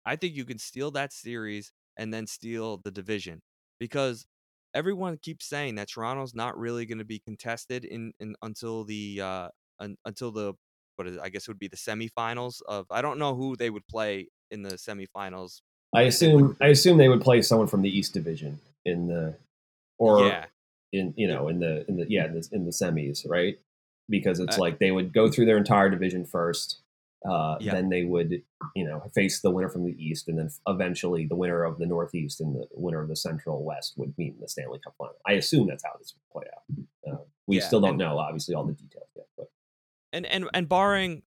[0.05, 3.41] I think you can steal that series and then steal the division
[3.79, 4.27] because
[4.75, 9.19] everyone keeps saying that Toronto's not really going to be contested in, in until the
[9.19, 9.47] uh
[9.79, 10.53] un, until the
[10.97, 13.55] what is it, I guess it would be the semifinals of I don't know who
[13.55, 15.61] they would play in the semifinals.
[15.91, 19.35] I assume I assume they would play someone from the East Division in the
[19.97, 20.45] or Yeah.
[20.93, 23.59] in you know in the in the yeah in the, in the semis right
[24.09, 26.81] because it's Uh, like they would go through their entire division first
[27.27, 27.73] uh, Yeah.
[27.73, 28.43] then they would
[28.75, 31.85] you know face the winner from the East and then eventually the winner of the
[31.87, 35.15] Northeast and the winner of the Central West would meet in the Stanley Cup final
[35.25, 38.19] I assume that's how this would play out uh, we Yeah, still don't and- know
[38.19, 39.47] obviously all the details yet but
[40.13, 41.23] and and and barring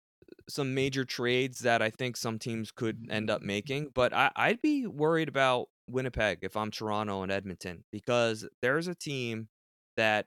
[0.48, 4.62] some major trades that I think some teams could end up making, but I, I'd
[4.62, 9.48] be worried about Winnipeg if I'm Toronto and Edmonton because there's a team
[9.96, 10.26] that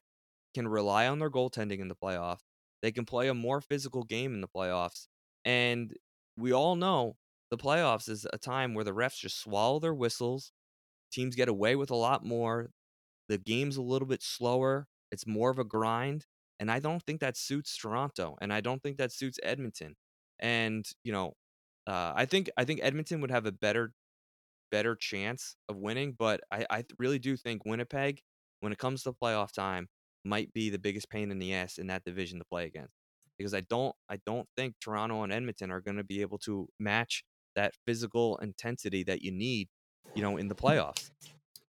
[0.53, 2.43] can rely on their goaltending in the playoffs.
[2.81, 5.07] They can play a more physical game in the playoffs,
[5.43, 5.93] and
[6.37, 7.17] we all know
[7.51, 10.51] the playoffs is a time where the refs just swallow their whistles.
[11.11, 12.69] Teams get away with a lot more.
[13.27, 14.87] The game's a little bit slower.
[15.11, 16.25] It's more of a grind.
[16.59, 18.37] And I don't think that suits Toronto.
[18.41, 19.95] And I don't think that suits Edmonton.
[20.39, 21.33] And, you know,
[21.87, 23.93] uh, I think I think Edmonton would have a better
[24.71, 28.21] better chance of winning, but I, I really do think Winnipeg,
[28.61, 29.87] when it comes to playoff time,
[30.25, 32.93] might be the biggest pain in the ass in that division to play against.
[33.37, 36.67] Because I don't I don't think Toronto and Edmonton are going to be able to
[36.79, 37.23] match
[37.55, 39.69] that physical intensity that you need,
[40.13, 41.11] you know, in the playoffs.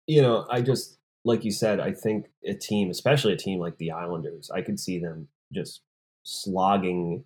[0.06, 3.78] you know, I just like you said, I think a team, especially a team like
[3.78, 5.80] the Islanders, I could see them just
[6.22, 7.24] slogging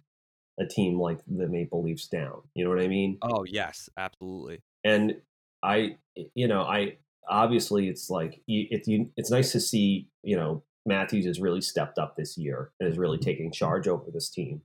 [0.60, 2.42] a team like the Maple Leafs down.
[2.54, 3.18] You know what I mean?
[3.22, 4.62] Oh yes, absolutely.
[4.84, 5.16] And
[5.62, 5.96] I,
[6.34, 6.96] you know, I
[7.28, 11.60] obviously it's like you- it's you, it's nice to see you know Matthews has really
[11.60, 14.62] stepped up this year and is really taking charge over this team.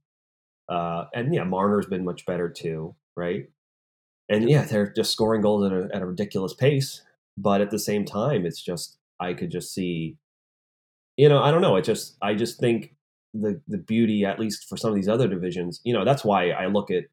[0.69, 3.49] Uh, and yeah, Marner's been much better too, right?
[4.29, 7.03] And yeah, they're just scoring goals at a, at a ridiculous pace.
[7.37, 10.17] But at the same time, it's just I could just see,
[11.17, 11.75] you know, I don't know.
[11.75, 12.95] It just I just think
[13.33, 16.49] the the beauty, at least for some of these other divisions, you know, that's why
[16.51, 17.05] I look at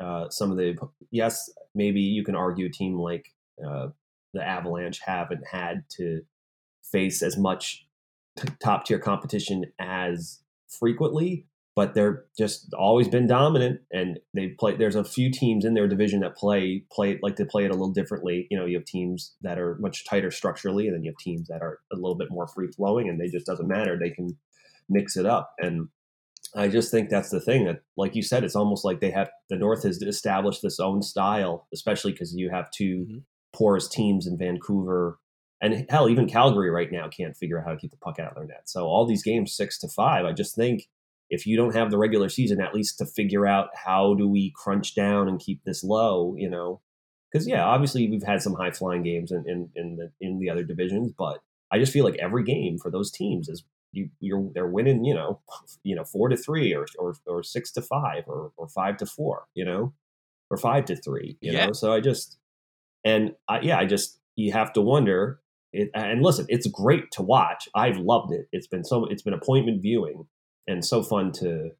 [0.00, 0.76] uh, some of the
[1.10, 3.26] yes, maybe you can argue a team like
[3.64, 3.88] uh,
[4.34, 6.22] the Avalanche haven't had to
[6.84, 7.86] face as much
[8.62, 14.96] top tier competition as frequently, but they're just always been dominant and they play there's
[14.96, 17.92] a few teams in their division that play play like to play it a little
[17.92, 18.46] differently.
[18.50, 21.48] You know you have teams that are much tighter structurally and then you have teams
[21.48, 23.98] that are a little bit more free flowing and they just doesn't matter.
[23.98, 24.36] They can
[24.88, 25.88] mix it up and
[26.56, 29.30] i just think that's the thing that like you said it's almost like they have
[29.50, 33.18] the north has established this own style especially because you have 2 mm-hmm.
[33.54, 35.18] porous teams in vancouver
[35.60, 38.30] and hell even calgary right now can't figure out how to keep the puck out
[38.30, 38.68] of their net.
[38.68, 40.88] So all these games six to five i just think
[41.28, 44.52] if you don't have the regular season at least to figure out how do we
[44.54, 46.80] crunch down and keep this low you know?
[47.32, 50.50] Because yeah obviously we've had some high flying games in, in, in the in the
[50.50, 51.40] other divisions but
[51.70, 53.64] i just feel like every game for those teams is
[53.96, 55.40] you you're they're winning you know
[55.82, 59.06] you know four to three or or, or six to five or, or five to
[59.06, 59.92] four you know
[60.50, 61.66] or five to three you Yeah.
[61.66, 62.38] know so i just
[63.04, 65.40] and I, yeah i just you have to wonder
[65.72, 69.34] it, and listen it's great to watch i've loved it it's been so it's been
[69.34, 70.26] appointment viewing
[70.66, 71.70] and so fun to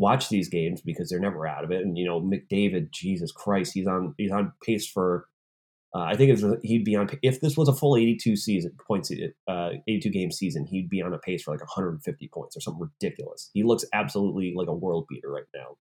[0.00, 1.82] watch these games because they're never out of it.
[1.82, 5.26] And you know, McDavid, Jesus Christ, he's on he's on pace for.
[5.94, 9.10] Uh, I think it's, he'd be on if this was a full 82 season points,
[9.48, 12.88] uh, 82 game season, he'd be on a pace for like 150 points or something
[13.00, 13.50] ridiculous.
[13.54, 15.76] He looks absolutely like a world beater right now.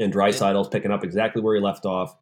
[0.00, 2.16] And Draisaitl's picking up exactly where he left off.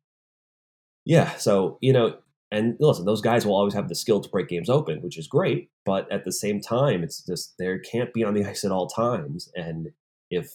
[1.06, 2.18] Yeah, so you know,
[2.50, 5.26] and listen, those guys will always have the skill to break games open, which is
[5.26, 5.70] great.
[5.86, 8.86] But at the same time, it's just they can't be on the ice at all
[8.86, 9.50] times.
[9.54, 9.88] And
[10.30, 10.50] if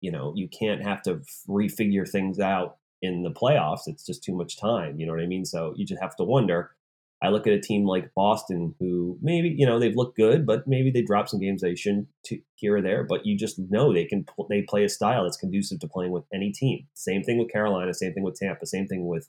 [0.00, 4.34] you know you can't have to refigure things out in the playoffs, it's just too
[4.34, 4.98] much time.
[4.98, 5.44] You know what I mean?
[5.44, 6.70] So you just have to wonder.
[7.22, 10.66] I look at a team like Boston, who maybe you know they've looked good, but
[10.66, 12.08] maybe they drop some games they shouldn't
[12.54, 13.04] here or there.
[13.04, 16.24] But you just know they can they play a style that's conducive to playing with
[16.32, 16.86] any team.
[16.94, 19.28] Same thing with Carolina, same thing with Tampa, same thing with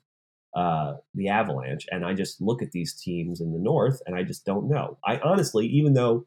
[0.55, 1.86] uh, the Avalanche.
[1.91, 4.97] And I just look at these teams in the North, and I just don't know.
[5.05, 6.26] I honestly, even though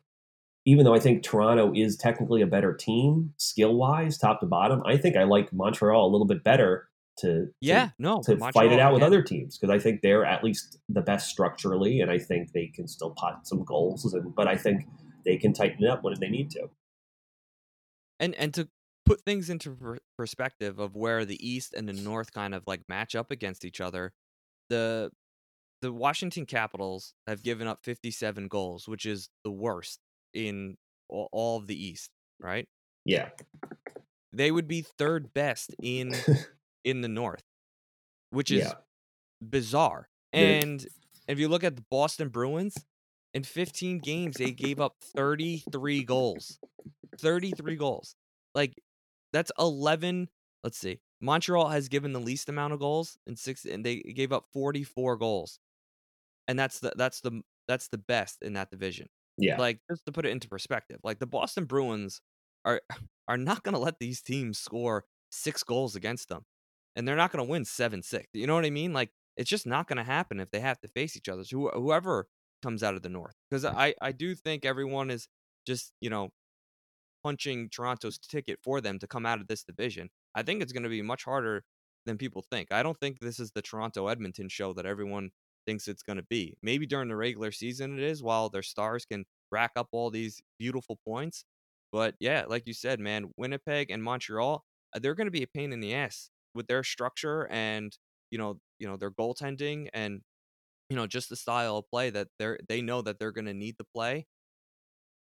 [0.66, 4.82] even though I think Toronto is technically a better team skill wise, top to bottom,
[4.84, 6.88] I think I like Montreal a little bit better
[7.18, 10.24] to yeah to, no to fight it out with other teams because I think they're
[10.24, 14.12] at least the best structurally, and I think they can still pot some goals.
[14.12, 14.82] And but I think
[15.24, 16.68] they can tighten it up when they need to.
[18.20, 18.68] and and to
[19.06, 23.14] put things into perspective of where the east and the north kind of like match
[23.14, 24.12] up against each other
[24.70, 25.10] the
[25.82, 30.00] the washington capitals have given up 57 goals which is the worst
[30.32, 30.76] in
[31.10, 32.10] all, all of the east
[32.40, 32.66] right
[33.04, 33.28] Yeah,
[34.32, 36.14] they would be third best in
[36.84, 37.44] in the north
[38.30, 38.82] which is Yeah.
[39.42, 40.88] bizarre and
[41.28, 42.86] if you look at the boston bruins
[43.34, 46.60] in 15 games they gave up 33 goals
[47.20, 48.16] 33 goals
[48.54, 48.74] like
[49.32, 50.28] that's 11
[50.64, 54.32] let's see montreal has given the least amount of goals in six and they gave
[54.32, 55.60] up 44 goals
[56.48, 59.08] and that's the that's the that's the best in that division.
[59.36, 62.20] Yeah, like just to put it into perspective like the boston bruins
[62.64, 62.80] are
[63.28, 66.44] are not going to let these teams score six goals against them
[66.96, 68.92] and they're not going to win 7-6 you know what i mean?
[68.92, 71.68] Like it's just not going to happen if they have to face each other Who,
[71.70, 72.28] whoever
[72.62, 75.28] comes out of the north because i i do think everyone is
[75.66, 76.30] just you know
[77.22, 80.08] punching toronto's ticket for them to come out of this division.
[80.34, 81.64] I think it's going to be much harder
[82.06, 82.72] than people think.
[82.72, 85.30] I don't think this is the toronto edmonton show that everyone
[85.66, 86.54] thinks it's going to be.
[86.62, 90.40] Maybe during the regular season it is while their stars can rack up all these
[90.58, 91.44] beautiful points
[91.92, 94.64] but yeah like you said man winnipeg and montreal
[94.94, 97.96] uh, they're going to be a pain in the ass with their structure and
[98.30, 100.22] you know you know their goaltending and
[100.90, 103.54] you know just the style of play that they're they know that they're going to
[103.54, 104.26] need to play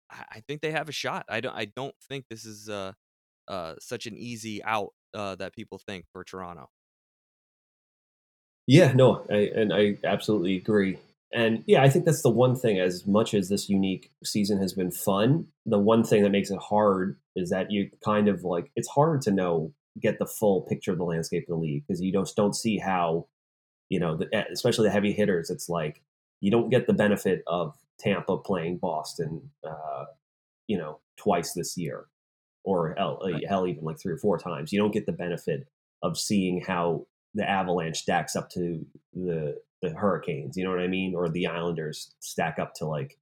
[0.09, 2.93] I, I think they have a shot i don't i don't think this is uh
[3.47, 6.69] uh such an easy out uh that people think for toronto
[8.67, 10.97] Yeah, no, I, and I absolutely agree.
[11.33, 12.79] And yeah, I think that's the one thing.
[12.79, 16.59] As much as this unique season has been fun, the one thing that makes it
[16.59, 20.91] hard is that you kind of like it's hard to know get the full picture
[20.91, 23.27] of the landscape of the league because you don't don't see how
[23.89, 25.49] you know, the, especially the heavy hitters.
[25.49, 26.01] It's like
[26.41, 30.05] you don't get the benefit of Tampa playing Boston, uh,
[30.67, 32.05] you know, twice this year,
[32.63, 34.71] or hell, hell, even like three or four times.
[34.71, 35.67] You don't get the benefit
[36.01, 40.57] of seeing how the Avalanche stacks up to the the Hurricanes.
[40.57, 41.15] You know what I mean?
[41.15, 43.19] Or the Islanders stack up to like,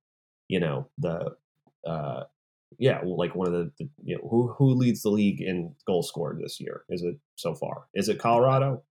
[0.47, 1.36] you know, the
[1.86, 2.24] uh,
[2.80, 6.07] yeah, like one of the, the you know who who leads the league in goals
[6.07, 6.84] scored this year?
[6.89, 7.86] Is it so far?
[7.93, 8.84] Is it Colorado?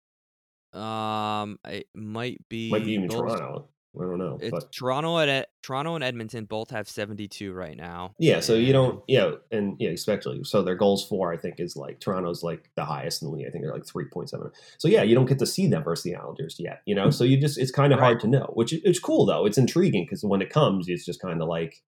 [0.73, 3.69] um it might be Might be even goals- Toronto.
[3.95, 8.15] I don't know, it's but toronto and toronto and edmonton both have 72 right now
[8.19, 8.41] yeah.
[8.41, 12.01] So you don't yeah, and yeah, especially so their goals for I think is like
[12.01, 13.47] Toronto's like the highest in the league.
[13.47, 14.51] I think they're like three point seven.
[14.79, 16.81] So yeah, you don't get to see them versus the Islanders yet.
[16.87, 19.45] You know, so you just it's kind of hard to know, which it's cool though.
[19.45, 21.83] It's intriguing because when it comes, it's just kind of like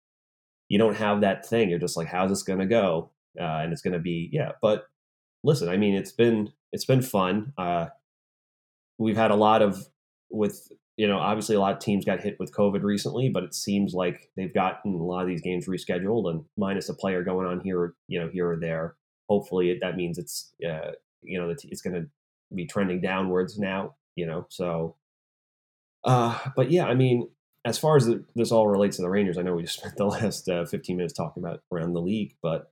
[0.68, 1.70] you don't have that thing.
[1.70, 3.10] You're just like, how's this going to go?
[3.38, 4.52] Uh, and it's going to be yeah.
[4.60, 4.86] But
[5.44, 7.52] listen, I mean, it's been it's been fun.
[7.56, 7.86] Uh,
[8.98, 9.86] we've had a lot of
[10.30, 13.54] with you know obviously a lot of teams got hit with COVID recently, but it
[13.54, 17.46] seems like they've gotten a lot of these games rescheduled and minus a player going
[17.46, 18.94] on here, you know, here or there.
[19.28, 20.92] Hopefully, it, that means it's uh,
[21.22, 22.08] you know it's going to
[22.54, 23.94] be trending downwards now.
[24.16, 24.96] You know, so.
[26.04, 27.28] Uh, but yeah, I mean,
[27.64, 29.96] as far as the, this all relates to the Rangers, I know we just spent
[29.96, 32.70] the last uh, 15 minutes talking about around the league, but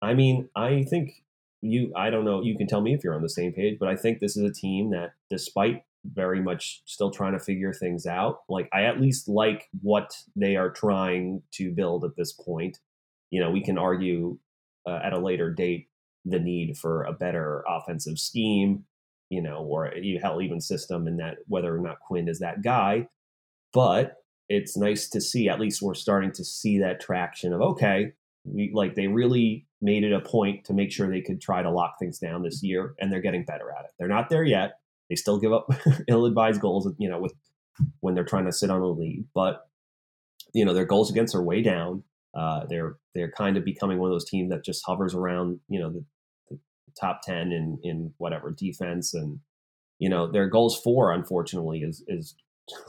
[0.00, 1.22] I mean, I think
[1.60, 3.88] you, I don't know, you can tell me if you're on the same page, but
[3.88, 8.06] I think this is a team that, despite very much still trying to figure things
[8.06, 12.78] out, like I at least like what they are trying to build at this point.
[13.30, 14.38] You know, we can argue
[14.86, 15.88] uh, at a later date
[16.24, 18.84] the need for a better offensive scheme,
[19.30, 23.08] you know, or hell, even system, and that whether or not Quinn is that guy.
[23.72, 28.12] But it's nice to see at least we're starting to see that traction of okay,
[28.44, 31.70] we like they really made it a point to make sure they could try to
[31.70, 33.90] lock things down this year, and they're getting better at it.
[33.98, 34.74] They're not there yet.
[35.08, 35.68] They still give up
[36.08, 37.34] ill-advised goals, you know, with
[38.00, 39.66] when they're trying to sit on a lead, but
[40.52, 42.02] you know their goals against are way down.
[42.34, 45.78] Uh, they're they're kind of becoming one of those teams that just hovers around, you
[45.78, 46.04] know, the,
[46.50, 46.58] the
[47.00, 49.40] top ten in in whatever defense, and
[49.98, 52.34] you know their goals for, unfortunately, is is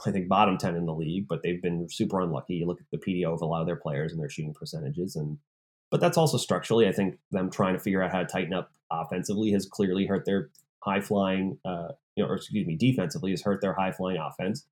[0.06, 2.54] I think bottom ten in the league, but they've been super unlucky.
[2.54, 5.16] You look at the PDO of a lot of their players and their shooting percentages,
[5.16, 5.38] and
[5.90, 6.88] but that's also structurally.
[6.88, 10.24] I think them trying to figure out how to tighten up offensively has clearly hurt
[10.24, 10.50] their
[10.80, 14.66] high flying, uh, you know, or excuse me, defensively has hurt their high flying offense.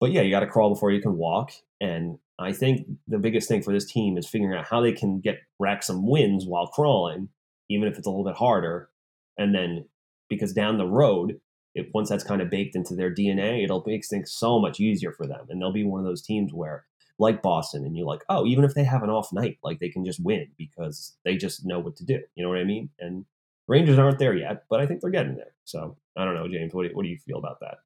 [0.00, 3.48] But yeah, you got to crawl before you can walk, and I think the biggest
[3.48, 6.66] thing for this team is figuring out how they can get rack some wins while
[6.66, 7.30] crawling,
[7.70, 8.90] even if it's a little bit harder.
[9.38, 9.86] And then
[10.28, 11.40] because down the road,
[11.76, 15.12] if once that's kind of baked into their DNA, it'll make things so much easier
[15.12, 15.46] for them.
[15.50, 16.86] And they'll be one of those teams where,
[17.18, 19.90] like Boston, and you're like, oh, even if they have an off night, like they
[19.90, 22.20] can just win because they just know what to do.
[22.34, 22.88] You know what I mean?
[22.98, 23.26] And
[23.68, 25.52] Rangers aren't there yet, but I think they're getting there.
[25.64, 26.72] So I don't know, James.
[26.72, 27.78] What do what do you feel about that?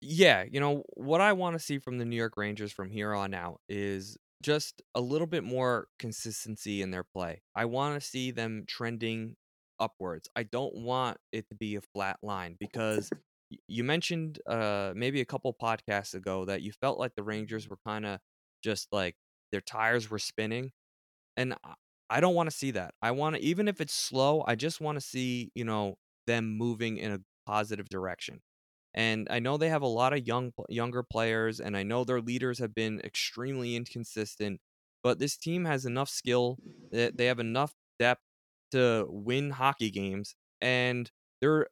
[0.00, 3.12] Yeah, you know, what I want to see from the New York Rangers from here
[3.12, 7.42] on out is just a little bit more consistency in their play.
[7.54, 9.36] I want to see them trending
[9.80, 10.28] upwards.
[10.36, 13.12] I don't want it to be a flat line because
[13.66, 17.78] you mentioned uh maybe a couple podcasts ago that you felt like the Rangers were
[17.86, 18.20] kind of
[18.62, 19.16] just like
[19.52, 20.72] their tires were spinning
[21.36, 21.54] and
[22.10, 22.94] I don't want to see that.
[23.02, 26.56] I want to even if it's slow, I just want to see, you know, them
[26.56, 28.40] moving in a positive direction.
[28.94, 32.20] And I know they have a lot of young younger players and I know their
[32.20, 34.60] leaders have been extremely inconsistent,
[35.02, 36.58] but this team has enough skill
[36.92, 38.22] that they have enough depth
[38.72, 41.10] to win hockey games and
[41.40, 41.66] they're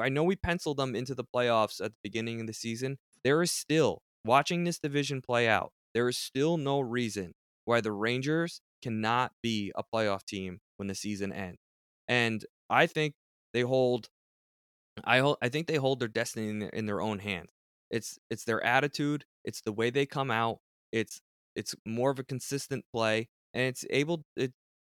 [0.00, 2.98] I know we penciled them into the playoffs at the beginning of the season.
[3.22, 5.72] There is still watching this division play out.
[5.94, 7.34] There is still no reason
[7.64, 11.58] why the Rangers cannot be a playoff team when the season ends.
[12.08, 13.14] And I think
[13.52, 14.08] they hold
[15.04, 17.50] I hold, I think they hold their destiny in their, in their own hands.
[17.90, 20.58] It's it's their attitude, it's the way they come out,
[20.92, 21.20] it's
[21.54, 24.52] it's more of a consistent play, and it's able it,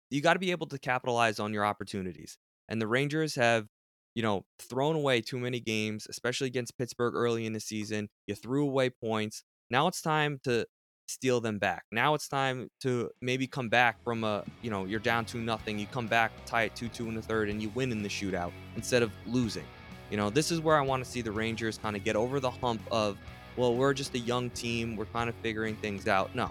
[0.09, 2.37] you got to be able to capitalize on your opportunities.
[2.69, 3.67] And the Rangers have,
[4.15, 8.09] you know, thrown away too many games, especially against Pittsburgh early in the season.
[8.25, 9.43] You threw away points.
[9.69, 10.65] Now it's time to
[11.07, 11.83] steal them back.
[11.91, 15.79] Now it's time to maybe come back from a, you know, you're down to nothing.
[15.79, 18.09] You come back, tie it 2 2 in the third, and you win in the
[18.09, 19.65] shootout instead of losing.
[20.09, 22.39] You know, this is where I want to see the Rangers kind of get over
[22.39, 23.17] the hump of,
[23.55, 24.95] well, we're just a young team.
[24.95, 26.33] We're kind of figuring things out.
[26.35, 26.49] No,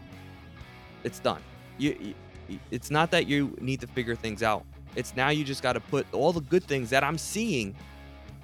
[1.04, 1.42] it's done.
[1.78, 2.14] You
[2.70, 4.64] it's not that you need to figure things out.
[4.94, 7.74] It's now you just got to put all the good things that I'm seeing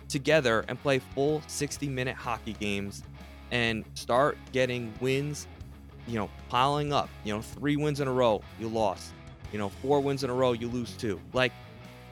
[0.08, 3.02] together and play full 60 minute hockey games
[3.50, 5.46] and start getting wins,
[6.06, 7.08] you know, piling up.
[7.24, 9.12] You know, three wins in a row, you lost.
[9.52, 11.20] You know, four wins in a row, you lose two.
[11.32, 11.52] Like,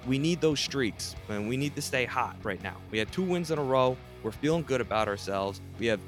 [0.06, 2.76] we need those streaks and we need to stay hot right now.
[2.90, 3.96] We had two wins in a row.
[4.22, 5.60] We're feeling good about ourselves.
[5.78, 6.00] We have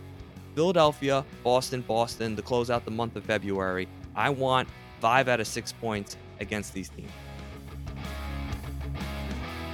[0.54, 3.88] Philadelphia, Boston, Boston to close out the month of February.
[4.14, 4.68] I want
[5.02, 7.10] five out of six points against these teams.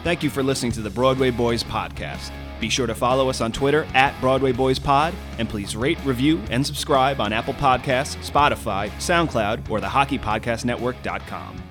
[0.05, 2.33] Thank you for listening to the Broadway Boys podcast.
[2.61, 6.41] Be sure to follow us on Twitter at Broadway Boys Pod, and please rate, review,
[6.51, 11.63] and subscribe on Apple Podcasts, Spotify, SoundCloud, or the Hockey Podcast HockeyPodcastNetwork.com.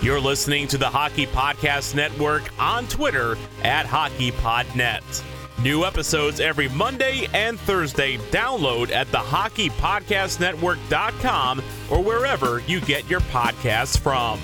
[0.00, 5.39] You're listening to the Hockey Podcast Network on Twitter at Hockey HockeyPodNet.
[5.62, 8.16] New episodes every Monday and Thursday.
[8.30, 14.40] Download at the HockeyPodcastNetwork.com or wherever you get your podcasts from.